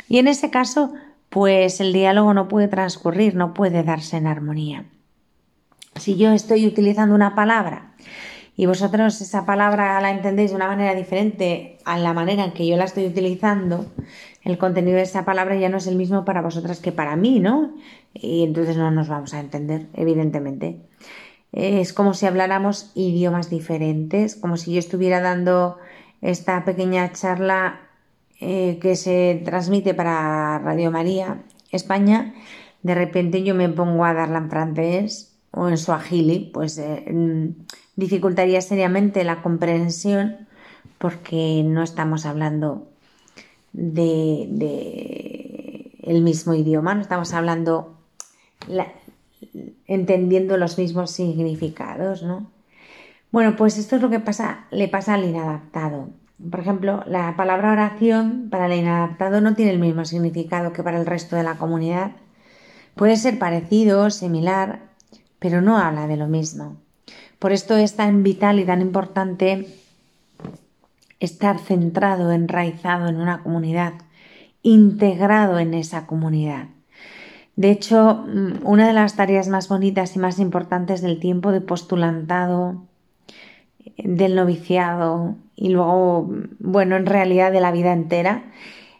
[0.08, 0.92] Y en ese caso,
[1.30, 4.84] pues el diálogo no puede transcurrir, no puede darse en armonía.
[5.96, 7.94] Si yo estoy utilizando una palabra
[8.56, 12.66] y vosotros esa palabra la entendéis de una manera diferente a la manera en que
[12.66, 13.86] yo la estoy utilizando,
[14.42, 17.40] el contenido de esa palabra ya no es el mismo para vosotras que para mí,
[17.40, 17.74] ¿no?
[18.12, 20.80] Y entonces no nos vamos a entender, evidentemente.
[21.52, 25.78] Es como si habláramos idiomas diferentes, como si yo estuviera dando
[26.20, 27.80] esta pequeña charla
[28.40, 32.34] eh, que se transmite para Radio María España.
[32.82, 37.48] De repente yo me pongo a darla en francés o en suajili, pues eh, mm,
[37.96, 40.46] dificultaría seriamente la comprensión
[40.98, 42.88] porque no estamos hablando
[43.72, 44.48] de,
[46.02, 47.96] el mismo idioma, no estamos hablando
[49.86, 52.50] entendiendo los mismos significados, ¿no?
[53.32, 56.10] Bueno, pues esto es lo que pasa, le pasa al inadaptado.
[56.50, 60.98] Por ejemplo, la palabra oración para el inadaptado no tiene el mismo significado que para
[60.98, 62.12] el resto de la comunidad.
[62.94, 64.80] Puede ser parecido, similar,
[65.38, 66.76] pero no habla de lo mismo.
[67.38, 69.66] Por esto es tan vital y tan importante
[71.20, 73.94] estar centrado, enraizado en una comunidad,
[74.62, 76.68] integrado en esa comunidad.
[77.56, 81.62] De hecho, mm, una de las tareas más bonitas y más importantes del tiempo de
[81.62, 82.86] postulantado,
[83.96, 88.52] del noviciado y luego, bueno, en realidad de la vida entera,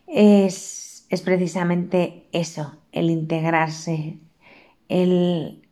[0.07, 4.19] es, es precisamente eso, el integrarse,
[4.89, 5.63] el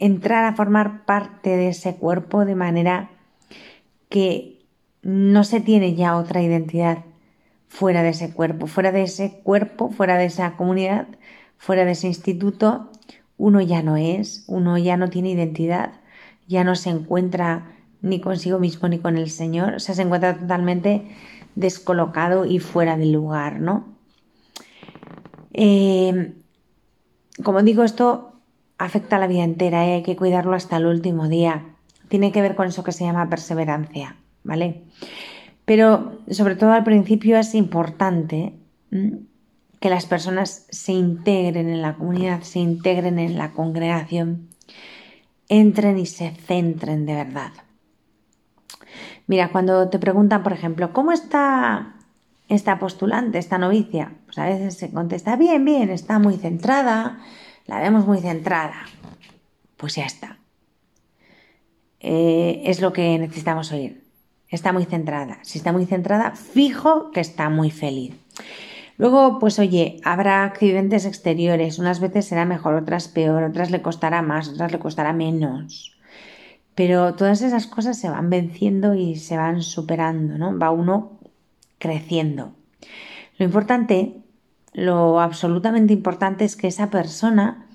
[0.00, 3.10] entrar a formar parte de ese cuerpo de manera
[4.08, 4.66] que
[5.02, 7.04] no se tiene ya otra identidad
[7.70, 11.06] fuera de ese cuerpo, fuera de ese cuerpo, fuera de esa comunidad,
[11.56, 12.90] fuera de ese instituto,
[13.38, 15.92] uno ya no es, uno ya no tiene identidad,
[16.48, 20.36] ya no se encuentra ni consigo mismo ni con el Señor, o sea, se encuentra
[20.36, 21.06] totalmente
[21.54, 23.84] descolocado y fuera del lugar, ¿no?
[25.52, 26.34] Eh,
[27.44, 28.32] como digo, esto
[28.78, 29.94] afecta a la vida entera, ¿eh?
[29.94, 31.66] hay que cuidarlo hasta el último día.
[32.08, 34.82] Tiene que ver con eso que se llama perseverancia, ¿vale?
[35.70, 38.54] Pero sobre todo al principio es importante
[39.78, 44.48] que las personas se integren en la comunidad, se integren en la congregación,
[45.48, 47.52] entren y se centren de verdad.
[49.28, 51.94] Mira, cuando te preguntan, por ejemplo, ¿cómo está
[52.48, 54.14] esta postulante, esta novicia?
[54.26, 57.20] Pues a veces se contesta, bien, bien, está muy centrada,
[57.66, 58.86] la vemos muy centrada.
[59.76, 60.36] Pues ya está.
[62.00, 63.99] Eh, es lo que necesitamos oír.
[64.50, 65.38] Está muy centrada.
[65.42, 68.14] Si está muy centrada, fijo que está muy feliz.
[68.98, 74.20] Luego, pues oye, habrá accidentes exteriores, unas veces será mejor, otras peor, otras le costará
[74.20, 75.96] más, otras le costará menos.
[76.74, 80.58] Pero todas esas cosas se van venciendo y se van superando, ¿no?
[80.58, 81.18] Va uno
[81.78, 82.52] creciendo.
[83.38, 84.16] Lo importante,
[84.74, 87.66] lo absolutamente importante es que esa persona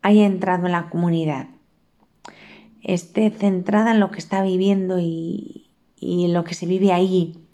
[0.00, 1.48] haya entrado en la comunidad,
[2.84, 5.66] esté centrada en lo que está viviendo y,
[5.98, 7.44] y en lo que se vive ahí,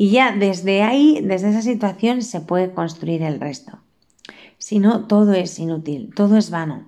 [0.00, 3.80] y ya desde ahí, desde esa situación, se puede construir el resto.
[4.56, 6.86] Si no, todo es inútil, todo es vano,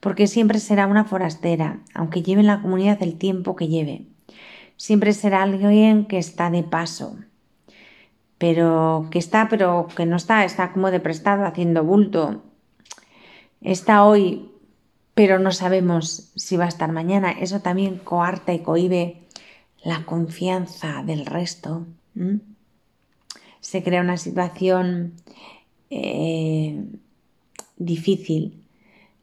[0.00, 4.06] porque siempre será una forastera, aunque lleve en la comunidad el tiempo que lleve.
[4.78, 7.18] Siempre será alguien que está de paso,
[8.38, 12.42] pero que está, pero que no está, está como de prestado haciendo bulto.
[13.60, 14.50] Está hoy,
[15.16, 17.30] pero no sabemos si va a estar mañana.
[17.32, 19.22] Eso también coarta y cohibe
[19.82, 21.86] la confianza del resto.
[23.60, 25.14] Se crea una situación
[25.88, 26.84] eh,
[27.78, 28.62] difícil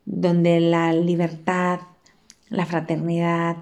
[0.05, 1.81] donde la libertad,
[2.49, 3.57] la fraternidad,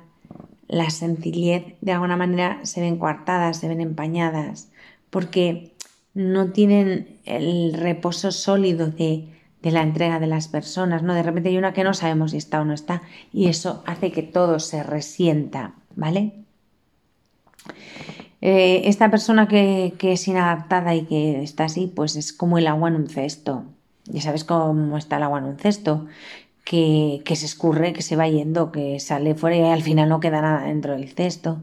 [0.70, 4.72] la sencillez de alguna manera se ven coartadas, se ven empañadas,
[5.10, 5.74] porque
[6.14, 9.28] no tienen el reposo sólido de,
[9.62, 11.14] de, la entrega de las personas, ¿no?
[11.14, 13.02] De repente hay una que no sabemos si está o no está,
[13.32, 16.34] y eso hace que todo se resienta, ¿vale?
[18.42, 22.90] Eh, esta persona que, es inadaptada y que está así, pues es como el agua
[22.90, 23.64] en un cesto.
[24.06, 26.08] Ya sabes cómo está el agua en un cesto,
[26.66, 30.20] que, que, se escurre, que se va yendo, que sale fuera y al final no
[30.20, 31.62] queda nada dentro del cesto.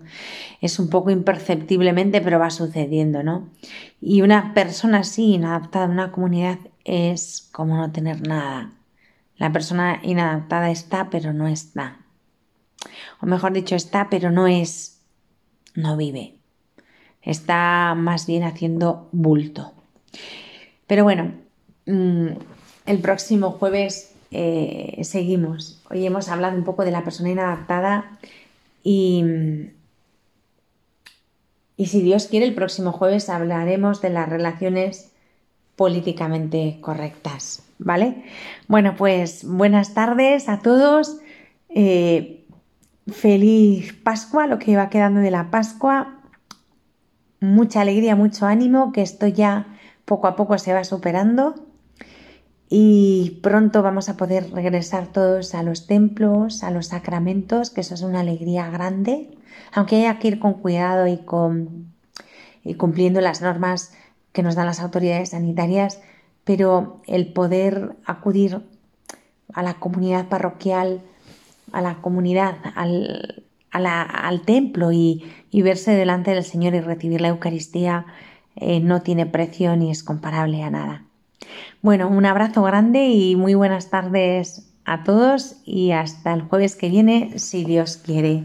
[0.60, 3.48] Es un poco imperceptiblemente, pero va sucediendo, ¿no?
[4.00, 6.58] Y una persona así, inadaptada a una comunidad,
[6.88, 8.72] es como no tener nada.
[9.36, 11.98] La persona inadaptada está, pero no está.
[13.20, 15.00] O mejor dicho, está, pero no es,
[15.74, 16.38] no vive
[17.28, 19.72] está más bien haciendo bulto.
[20.86, 21.32] Pero bueno,
[21.86, 22.28] mm,
[22.86, 25.82] el próximo jueves eh, seguimos.
[25.90, 28.18] Hoy hemos hablado un poco de la persona inadaptada
[28.82, 29.24] y,
[31.76, 35.07] y si Dios quiere, el próximo jueves hablaremos de las relaciones
[35.78, 37.62] políticamente correctas.
[37.78, 38.24] ¿Vale?
[38.66, 41.20] Bueno, pues buenas tardes a todos.
[41.70, 42.44] Eh,
[43.06, 46.18] feliz Pascua, lo que va quedando de la Pascua
[47.40, 51.54] mucha alegría, mucho ánimo, que esto ya poco a poco se va superando
[52.68, 57.94] y pronto vamos a poder regresar todos a los templos, a los sacramentos, que eso
[57.94, 59.38] es una alegría grande,
[59.72, 61.92] aunque haya que ir con cuidado y, con,
[62.64, 63.92] y cumpliendo las normas
[64.38, 66.00] que nos dan las autoridades sanitarias,
[66.44, 68.60] pero el poder acudir
[69.52, 71.00] a la comunidad parroquial,
[71.72, 78.06] a la comunidad, al, al templo y, verse delante del Señor y recibir la Eucaristía
[78.54, 81.02] eh, no tiene precio ni es comparable a nada.
[81.82, 86.88] Bueno, un abrazo grande y muy buenas tardes a todos y hasta el jueves que
[86.88, 88.44] viene, si Dios quiere.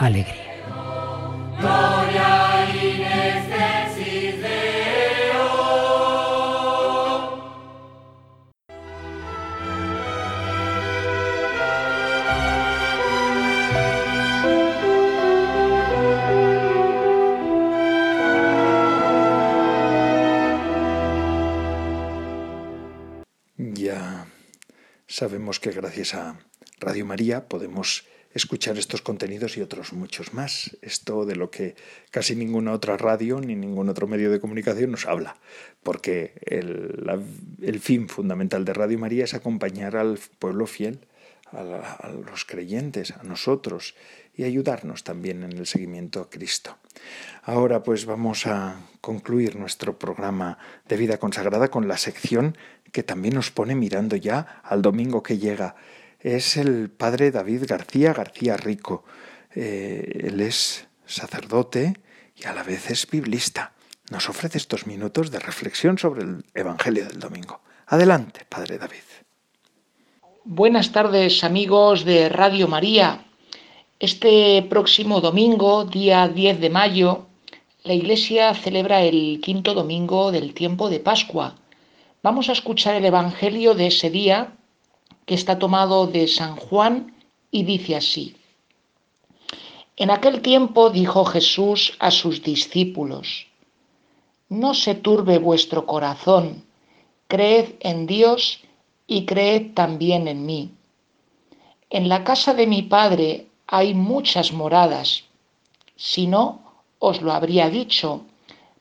[0.00, 0.50] alegría.
[25.20, 26.38] Sabemos que gracias a
[26.78, 30.76] Radio María podemos escuchar estos contenidos y otros muchos más.
[30.82, 31.74] Esto de lo que
[32.10, 35.36] casi ninguna otra radio ni ningún otro medio de comunicación nos habla,
[35.82, 41.00] porque el, fin fundamental de Radio María es acompañar al pueblo fiel,
[41.52, 43.94] a, los creyentes, a nosotros,
[44.36, 46.78] y ayudarnos también en el seguimiento a Cristo.
[47.42, 50.58] Ahora pues vamos a concluir nuestro programa
[50.88, 52.56] de vida consagrada con la sección
[52.92, 55.76] que también nos pone mirando ya al domingo que llega
[56.22, 59.04] es el padre David García García Rico.
[59.54, 61.94] Eh, él es sacerdote
[62.36, 63.72] y a la vez es biblista.
[64.10, 67.60] Nos ofrece estos minutos de reflexión sobre el Evangelio del Domingo.
[67.86, 69.02] Adelante, padre David.
[70.44, 73.24] Buenas tardes amigos de Radio María.
[73.98, 77.26] Este próximo domingo, día 10 de mayo,
[77.84, 81.56] la Iglesia celebra el quinto domingo del tiempo de Pascua.
[82.22, 84.54] Vamos a escuchar el Evangelio de ese día
[85.30, 87.14] que está tomado de San Juan
[87.52, 88.34] y dice así.
[89.96, 93.46] En aquel tiempo dijo Jesús a sus discípulos,
[94.48, 96.64] No se turbe vuestro corazón,
[97.28, 98.58] creed en Dios
[99.06, 100.72] y creed también en mí.
[101.90, 105.26] En la casa de mi Padre hay muchas moradas,
[105.94, 106.60] si no,
[106.98, 108.22] os lo habría dicho,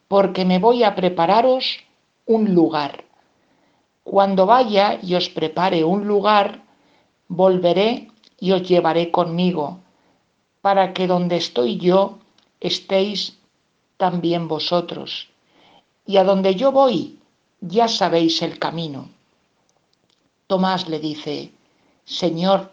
[0.07, 1.77] porque me voy a prepararos
[2.25, 3.08] un lugar.
[4.03, 6.63] Cuando vaya y os prepare un lugar,
[7.27, 9.79] volveré y os llevaré conmigo,
[10.61, 12.19] para que donde estoy yo
[12.59, 13.37] estéis
[13.97, 15.29] también vosotros.
[16.05, 17.19] Y a donde yo voy,
[17.61, 19.09] ya sabéis el camino.
[20.47, 21.51] Tomás le dice,
[22.05, 22.71] Señor,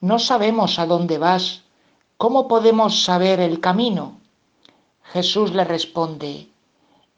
[0.00, 1.62] no sabemos a dónde vas,
[2.16, 4.18] ¿cómo podemos saber el camino?
[5.04, 6.48] Jesús le responde,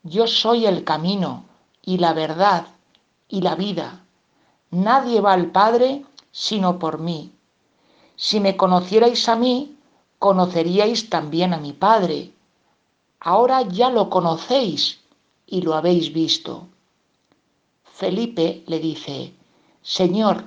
[0.02, 1.44] Yo soy el camino
[1.82, 2.66] y la verdad
[3.28, 4.04] y la vida.
[4.70, 7.32] Nadie va al Padre sino por mí.
[8.16, 9.76] Si me conocierais a mí,
[10.18, 12.32] conoceríais también a mi Padre.
[13.20, 15.00] Ahora ya lo conocéis
[15.46, 16.66] y lo habéis visto.
[17.84, 19.32] Felipe le dice,
[19.82, 20.44] Señor,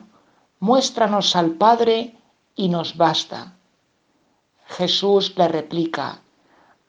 [0.59, 2.17] muéstranos al Padre
[2.55, 3.53] y nos basta.
[4.65, 6.21] Jesús le replica,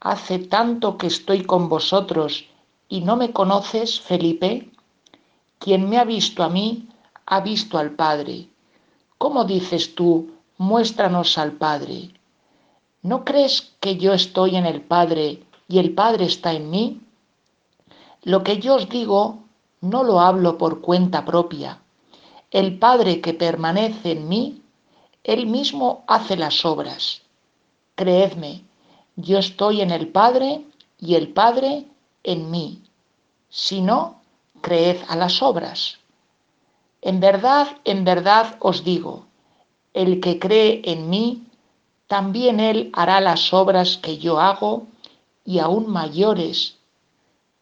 [0.00, 2.46] Hace tanto que estoy con vosotros
[2.88, 4.70] y no me conoces, Felipe.
[5.58, 6.88] Quien me ha visto a mí,
[7.26, 8.48] ha visto al Padre.
[9.18, 12.10] ¿Cómo dices tú, muéstranos al Padre?
[13.02, 17.00] ¿No crees que yo estoy en el Padre y el Padre está en mí?
[18.22, 19.38] Lo que yo os digo
[19.80, 21.80] no lo hablo por cuenta propia.
[22.50, 24.62] El Padre que permanece en mí,
[25.22, 27.22] Él mismo hace las obras.
[27.94, 28.64] Creedme,
[29.16, 30.64] yo estoy en el Padre
[30.98, 31.84] y el Padre
[32.22, 32.82] en mí.
[33.48, 34.17] Si no,
[34.60, 35.98] creed a las obras.
[37.00, 39.26] En verdad, en verdad os digo,
[39.94, 41.44] el que cree en mí,
[42.06, 44.86] también él hará las obras que yo hago
[45.44, 46.76] y aún mayores,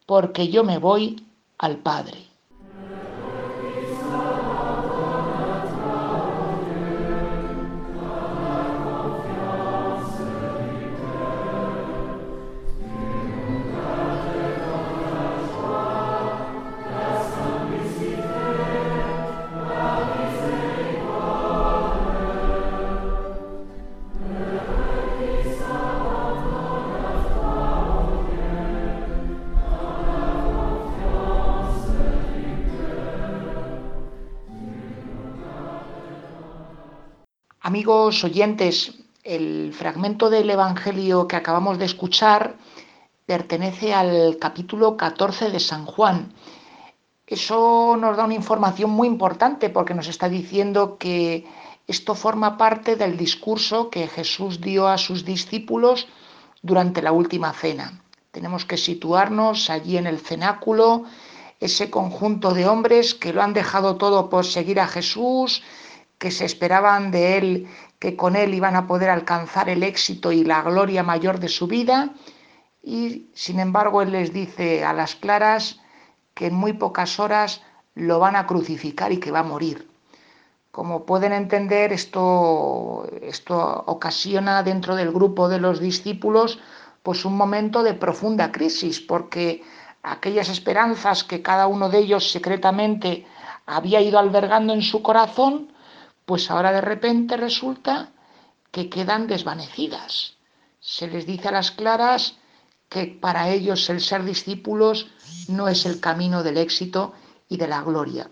[0.05, 1.25] porque yo me voy
[1.57, 2.26] al Padre.
[37.87, 42.57] Amigos oyentes, el fragmento del Evangelio que acabamos de escuchar
[43.25, 46.33] pertenece al capítulo 14 de San Juan.
[47.25, 51.45] Eso nos da una información muy importante porque nos está diciendo que
[51.87, 56.09] esto forma parte del discurso que Jesús dio a sus discípulos
[56.61, 58.01] durante la última cena.
[58.31, 61.05] Tenemos que situarnos allí en el cenáculo,
[61.61, 65.63] ese conjunto de hombres que lo han dejado todo por seguir a Jesús,
[66.17, 67.67] que se esperaban de él,
[67.99, 71.67] que con él iban a poder alcanzar el éxito y la gloria mayor de su
[71.67, 72.13] vida,
[72.83, 75.79] y sin embargo él les dice a las claras
[76.33, 77.61] que en muy pocas horas
[77.95, 79.89] lo van a crucificar y que va a morir.
[80.71, 86.59] Como pueden entender, esto, esto ocasiona dentro del grupo de los discípulos
[87.01, 89.63] pues un momento de profunda crisis, porque
[90.03, 93.25] aquellas esperanzas que cada uno de ellos secretamente
[93.65, 95.71] había ido albergando en su corazón,
[96.27, 98.11] pues ahora de repente resulta
[98.69, 100.35] que quedan desvanecidas.
[100.81, 102.35] Se les dice a las claras
[102.89, 105.07] que para ellos el ser discípulos
[105.47, 107.13] no es el camino del éxito
[107.47, 108.29] y de la gloria.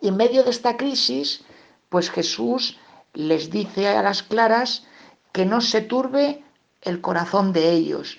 [0.00, 1.44] Y en medio de esta crisis,
[1.90, 2.78] pues Jesús
[3.12, 4.84] les dice a las claras
[5.30, 6.42] que no se turbe
[6.80, 8.18] el corazón de ellos.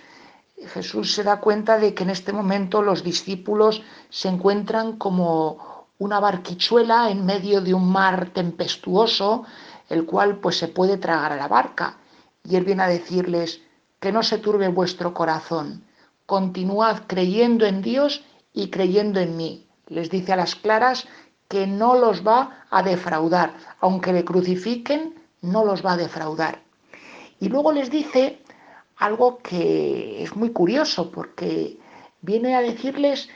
[0.68, 3.82] Jesús se da cuenta de que en este momento los discípulos
[4.12, 5.69] se encuentran como
[6.00, 9.46] una barquichuela en medio de un mar tempestuoso,
[9.90, 11.98] el cual pues se puede tragar a la barca.
[12.44, 13.62] Y él viene a decirles
[14.00, 15.84] que no se turbe vuestro corazón,
[16.26, 18.24] continuad creyendo en Dios
[18.54, 19.68] y creyendo en mí.
[19.88, 21.08] Les dice a las claras
[21.50, 26.62] que no los va a defraudar, aunque le crucifiquen, no los va a defraudar.
[27.40, 28.42] Y luego les dice
[28.96, 31.78] algo que es muy curioso, porque
[32.22, 33.30] viene a decirles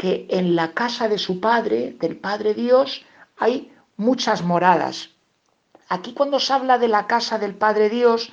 [0.00, 3.04] que en la casa de su Padre, del Padre Dios,
[3.36, 5.10] hay muchas moradas.
[5.90, 8.32] Aquí cuando se habla de la casa del Padre Dios,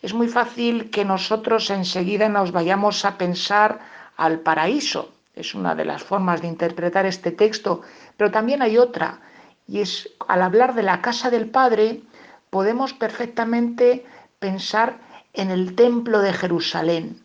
[0.00, 3.80] es muy fácil que nosotros enseguida nos vayamos a pensar
[4.16, 5.12] al paraíso.
[5.34, 7.82] Es una de las formas de interpretar este texto,
[8.16, 9.22] pero también hay otra,
[9.66, 12.02] y es al hablar de la casa del Padre,
[12.48, 14.06] podemos perfectamente
[14.38, 15.00] pensar
[15.32, 17.24] en el templo de Jerusalén.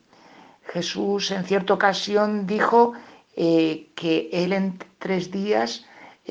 [0.66, 2.94] Jesús en cierta ocasión dijo
[3.40, 5.86] eh, que él en tres días,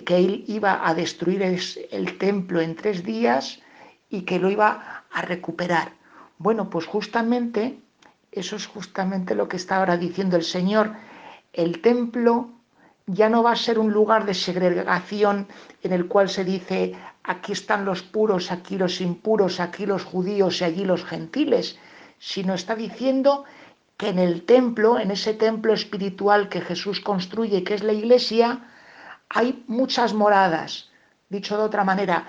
[0.04, 3.60] que él iba a destruir el, templo en tres días
[4.10, 5.92] y que lo iba a recuperar.
[6.38, 7.78] Bueno, pues justamente,
[8.32, 10.94] eso es justamente lo que está ahora diciendo el Señor.
[11.52, 12.50] El templo
[13.06, 15.46] ya no va a ser un lugar de segregación
[15.84, 20.60] en el cual se dice aquí están los puros, aquí los impuros, aquí los judíos
[20.60, 21.78] y allí los gentiles,
[22.18, 23.44] sino está diciendo
[23.96, 28.68] que en el templo, en ese templo espiritual que Jesús construye, que es la iglesia,
[29.28, 30.90] hay muchas moradas.
[31.28, 32.26] Dicho de otra manera,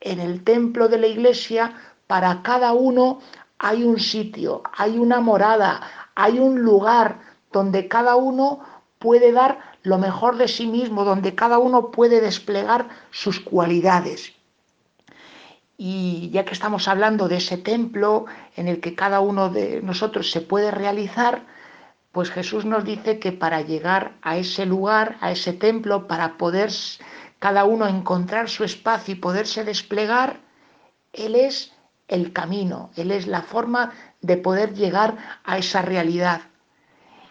[0.00, 1.74] en el templo de la iglesia,
[2.06, 3.20] para cada uno
[3.58, 5.82] hay un sitio, hay una morada,
[6.14, 7.20] hay un lugar
[7.52, 8.60] donde cada uno
[8.98, 14.32] puede dar lo mejor de sí mismo, donde cada uno puede desplegar sus cualidades.
[15.82, 20.30] Y ya que estamos hablando de ese templo en el que cada uno de nosotros
[20.30, 21.46] se puede realizar,
[22.12, 26.70] pues Jesús nos dice que para llegar a ese lugar, a ese templo, para poder
[27.38, 30.40] cada uno encontrar su espacio y poderse desplegar,
[31.14, 31.72] Él es
[32.08, 36.42] el camino, Él es la forma de poder llegar a esa realidad.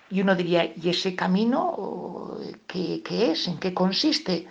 [0.09, 3.47] Y uno diría, ¿y ese camino qué, es?
[3.47, 4.47] ¿En qué consiste?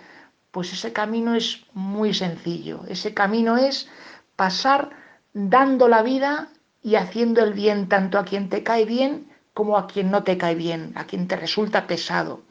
[0.51, 2.81] Pues ese camino es muy sencillo.
[2.87, 3.87] Ese camino es
[4.35, 4.89] pasar
[5.33, 6.49] dando la vida
[6.81, 10.37] y haciendo el bien tanto a quien te cae bien como a quien no te
[10.37, 12.41] cae bien, a quien te resulta pesado.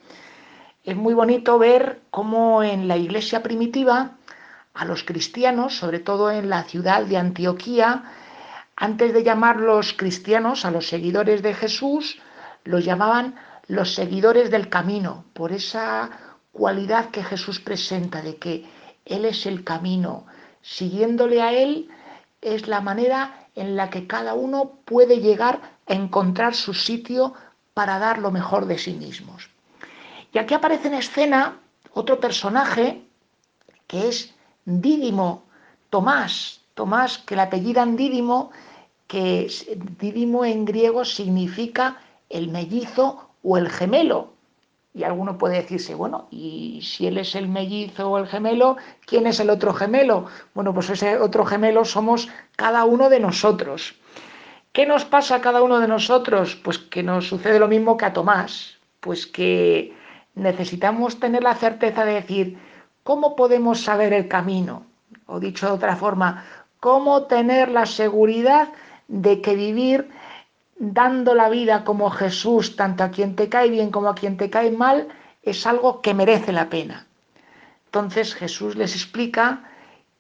[0.85, 4.13] Es muy bonito ver cómo en la iglesia primitiva
[4.75, 8.05] a los cristianos, sobre todo en la ciudad de Antioquía,
[8.77, 12.21] antes de llamarlos cristianos, a los seguidores de Jesús,
[12.63, 13.35] los llamaban
[13.67, 16.11] los seguidores del camino, por esa
[16.59, 18.67] cualidad que Jesús presenta de que
[19.05, 20.27] Él es el camino.
[20.61, 21.89] Siguiéndole a Él
[22.43, 27.33] es la manera en la que cada uno puede llegar a encontrar su sitio
[27.75, 29.51] para dar lo mejor de sí mismos.
[30.33, 31.61] Y aquí aparece en escena
[31.93, 33.05] otro personaje
[33.87, 34.35] que es
[34.65, 35.45] Dídimo,
[35.91, 38.51] Tomás, Tomás que el apellidan Dídimo,
[39.07, 39.49] que
[40.01, 41.99] Dídimo en griego significa
[42.29, 44.38] el mellizo o el gemelo.
[44.95, 48.77] Y alguno puede decirse, bueno, y si él es el mellizo o el gemelo,
[49.07, 50.27] ¿quién es el otro gemelo?
[50.55, 53.95] Bueno, pues ese otro gemelo somos cada uno de nosotros.
[54.73, 56.57] ¿Qué nos pasa a cada uno de nosotros?
[56.57, 59.95] Pues que nos sucede lo mismo que a Tomás, pues que
[60.35, 62.59] necesitamos tener la certeza de decir,
[63.03, 64.87] ¿cómo podemos saber el camino?
[65.27, 66.45] O dicho de otra forma,
[66.81, 68.69] ¿cómo tener la seguridad
[69.09, 70.11] de que vivir
[70.79, 74.51] dando la vida como Jesús, tanto a quien te cae bien como a quien te
[74.51, 75.09] cae mal,
[75.43, 77.07] es algo que merece la pena?
[77.87, 79.65] Entonces Jesús les explica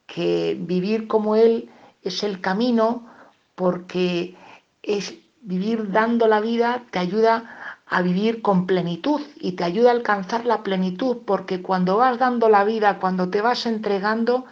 [0.07, 1.71] que vivir como Él
[2.03, 3.07] es el camino
[3.55, 4.37] porque
[4.83, 9.95] es vivir dando la vida te ayuda a vivir con plenitud y te ayuda a
[9.95, 14.45] alcanzar la plenitud, porque cuando vas dando la vida, cuando te vas entregando,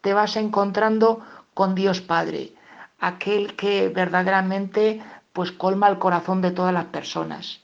[0.00, 1.20] te vas encontrando
[1.54, 2.52] con Dios Padre,
[3.00, 5.02] aquel que verdaderamente
[5.34, 7.60] pues colma el corazón de todas las personas.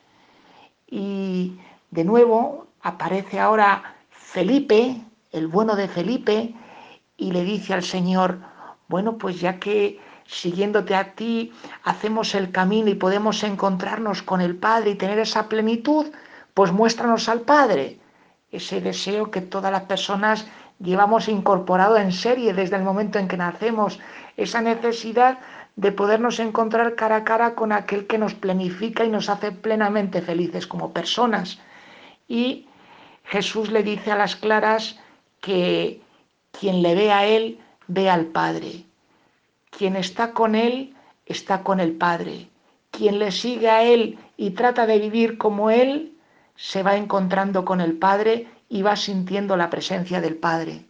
[0.89, 1.57] Y
[1.91, 5.01] de nuevo aparece ahora Felipe,
[5.31, 6.53] el bueno de Felipe,
[7.17, 8.39] y le dice al Señor,
[8.89, 11.53] bueno, pues ya que siguiéndote a ti,
[11.85, 16.07] hacemos el camino y podemos encontrarnos con el Padre y tener esa plenitud,
[16.55, 18.01] pues muéstranos al Padre.
[18.51, 20.47] Ese deseo que todas las personas
[20.81, 24.01] llevamos incorporado en serie desde el momento en que nacemos,
[24.37, 25.39] esa necesidad
[25.81, 30.21] de podernos encontrar cara a cara con aquel que nos planifica y nos hace plenamente
[30.21, 31.59] felices como personas.
[32.29, 32.67] Y
[33.25, 35.01] Jesús le dice a las claras
[35.41, 36.03] que
[36.53, 38.85] quien le ve a Él, ve al Padre.
[39.71, 42.49] Quien está con Él está con el Padre.
[42.91, 46.13] Quien le sigue a Él y trata de vivir como Él,
[46.57, 50.85] se va encontrando con el Padre y va sintiendo la presencia del Padre.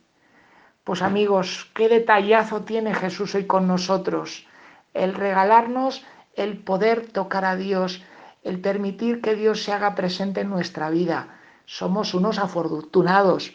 [0.83, 4.50] Pues amigos, qué detallazo tiene Jesús hoy con nosotros.
[4.95, 6.03] El regalarnos
[6.35, 8.03] el poder tocar a Dios,
[8.43, 11.39] el permitir que Dios se haga presente en nuestra vida.
[11.67, 13.53] Somos unos afortunados.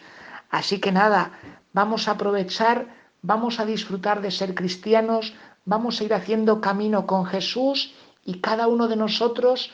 [0.50, 1.32] Así que nada,
[1.72, 2.86] vamos a aprovechar
[3.26, 5.34] vamos a disfrutar de ser cristianos,
[5.64, 7.92] vamos a ir haciendo camino con Jesús
[8.24, 9.72] y cada uno de nosotros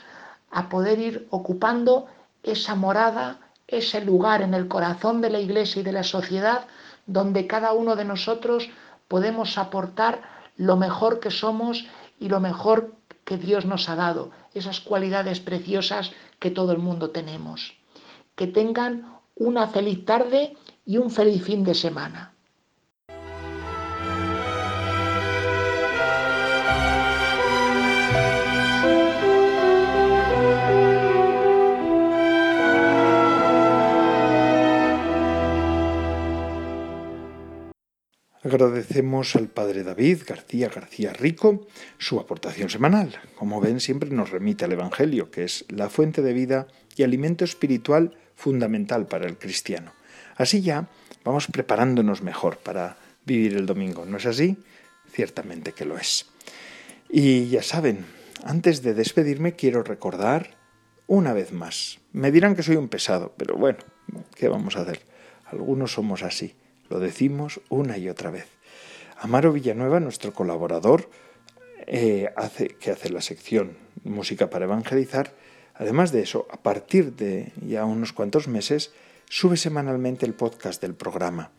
[0.50, 2.06] a poder ir ocupando
[2.42, 6.64] esa morada, ese lugar en el corazón de la iglesia y de la sociedad
[7.06, 8.70] donde cada uno de nosotros
[9.06, 10.22] podemos aportar
[10.56, 11.86] lo mejor que somos
[12.18, 12.94] y lo mejor
[13.24, 17.74] que Dios nos ha dado, esas cualidades preciosas que todo el mundo tenemos.
[18.34, 22.31] Que tengan una feliz tarde y un feliz fin de semana.
[38.44, 41.64] Agradecemos al padre David García García Rico
[41.98, 43.20] su aportación semanal.
[43.36, 46.66] Como ven, siempre nos remite al Evangelio, que es la fuente de vida
[46.96, 49.92] y alimento espiritual fundamental para el cristiano.
[50.36, 50.88] Así ya
[51.22, 54.56] vamos preparándonos mejor para vivir el domingo, ¿no es así?
[55.12, 56.26] Ciertamente que lo es.
[57.08, 58.04] Y ya saben,
[58.42, 60.56] antes de despedirme quiero recordar
[61.06, 62.00] una vez más.
[62.12, 63.78] Me dirán que soy un pesado, pero bueno,
[64.34, 65.00] ¿qué vamos a hacer?
[65.44, 66.56] Algunos somos así
[66.92, 68.46] lo decimos una y otra vez.
[69.18, 71.08] Amaro Villanueva, nuestro colaborador,
[71.86, 75.32] eh, hace, que hace la sección Música para Evangelizar,
[75.74, 78.92] además de eso, a partir de ya unos cuantos meses,
[79.26, 81.50] sube semanalmente el podcast del programa.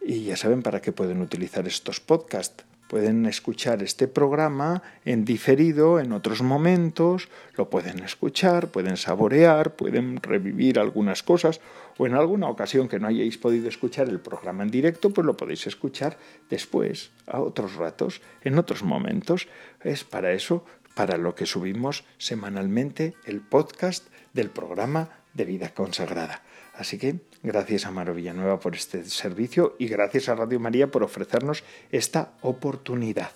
[0.00, 2.64] Y ya saben para qué pueden utilizar estos podcasts.
[2.90, 10.20] Pueden escuchar este programa en diferido en otros momentos, lo pueden escuchar, pueden saborear, pueden
[10.20, 11.60] revivir algunas cosas
[11.98, 15.36] o en alguna ocasión que no hayáis podido escuchar el programa en directo, pues lo
[15.36, 16.18] podéis escuchar
[16.48, 19.46] después, a otros ratos, en otros momentos.
[19.84, 20.64] Es para eso,
[20.96, 26.42] para lo que subimos semanalmente el podcast del programa de vida consagrada.
[26.74, 31.02] Así que gracias a Maro Villanueva por este servicio y gracias a Radio María por
[31.02, 33.32] ofrecernos esta oportunidad.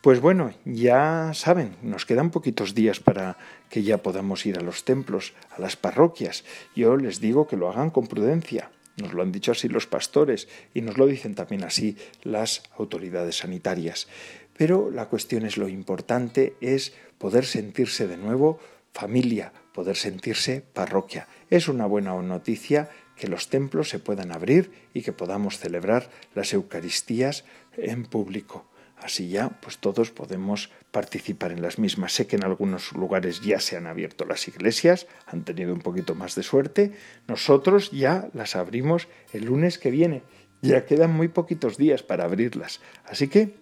[0.00, 3.36] Pues bueno, ya saben, nos quedan poquitos días para
[3.70, 6.44] que ya podamos ir a los templos, a las parroquias.
[6.74, 8.70] Yo les digo que lo hagan con prudencia.
[8.96, 13.38] Nos lo han dicho así los pastores y nos lo dicen también así las autoridades
[13.38, 14.08] sanitarias.
[14.56, 18.58] Pero la cuestión es lo importante es poder sentirse de nuevo
[18.92, 21.28] familia, poder sentirse parroquia.
[21.50, 26.52] Es una buena noticia que los templos se puedan abrir y que podamos celebrar las
[26.52, 27.44] Eucaristías
[27.76, 28.66] en público.
[28.96, 32.12] Así ya, pues todos podemos participar en las mismas.
[32.12, 36.14] Sé que en algunos lugares ya se han abierto las iglesias, han tenido un poquito
[36.14, 36.92] más de suerte.
[37.26, 40.22] Nosotros ya las abrimos el lunes que viene.
[40.60, 42.80] Ya quedan muy poquitos días para abrirlas.
[43.04, 43.56] Así que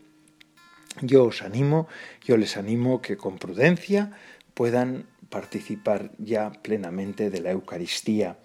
[1.01, 1.89] yo os animo,
[2.23, 4.13] yo les animo que con prudencia
[4.53, 8.39] puedan participar ya plenamente de la Eucaristía.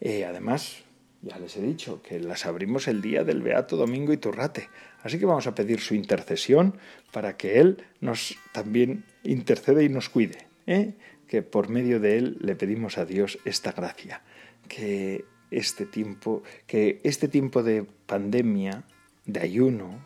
[0.00, 0.82] Eh, además,
[1.22, 4.68] ya les he dicho que las abrimos el día del Beato Domingo Iturrate.
[5.02, 6.78] Así que vamos a pedir su intercesión
[7.12, 10.46] para que Él nos también interceda y nos cuide.
[10.66, 10.94] ¿eh?
[11.28, 14.22] Que por medio de Él le pedimos a Dios esta gracia.
[14.68, 18.84] Que este tiempo, que este tiempo de pandemia,
[19.24, 20.04] de ayuno,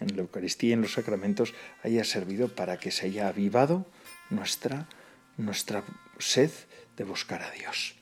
[0.00, 3.86] en la Eucaristía y en los sacramentos, haya servido para que se haya avivado
[4.30, 4.88] nuestra,
[5.36, 5.84] nuestra
[6.18, 6.50] sed
[6.96, 7.94] de buscar a Dios.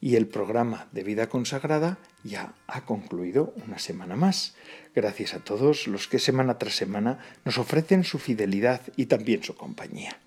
[0.00, 4.54] Y el programa de vida consagrada ya ha concluido una semana más.
[4.94, 9.56] Gracias a todos los que semana tras semana nos ofrecen su fidelidad y también su
[9.56, 10.18] compañía.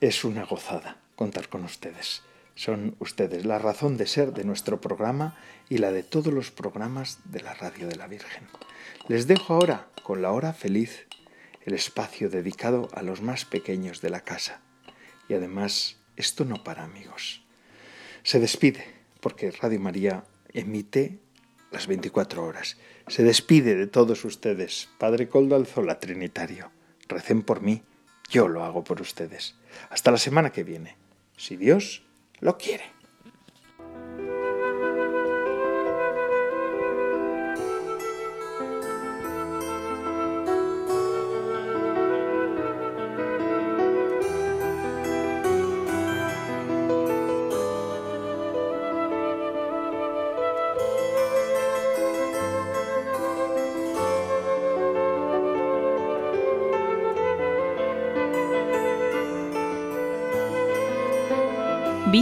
[0.00, 2.22] Es una gozada contar con ustedes.
[2.54, 5.36] Son ustedes la razón de ser de nuestro programa
[5.68, 8.46] y la de todos los programas de la Radio de la Virgen.
[9.08, 11.06] Les dejo ahora con la hora feliz,
[11.64, 14.60] el espacio dedicado a los más pequeños de la casa.
[15.30, 17.44] Y además, esto no para amigos.
[18.24, 18.84] Se despide,
[19.20, 21.20] porque Radio María emite
[21.70, 22.76] las 24 horas.
[23.06, 26.72] Se despide de todos ustedes, Padre Coldo Alzola Trinitario.
[27.06, 27.84] Recen por mí,
[28.28, 29.54] yo lo hago por ustedes.
[29.88, 30.96] Hasta la semana que viene,
[31.36, 32.02] si Dios
[32.40, 32.99] lo quiere.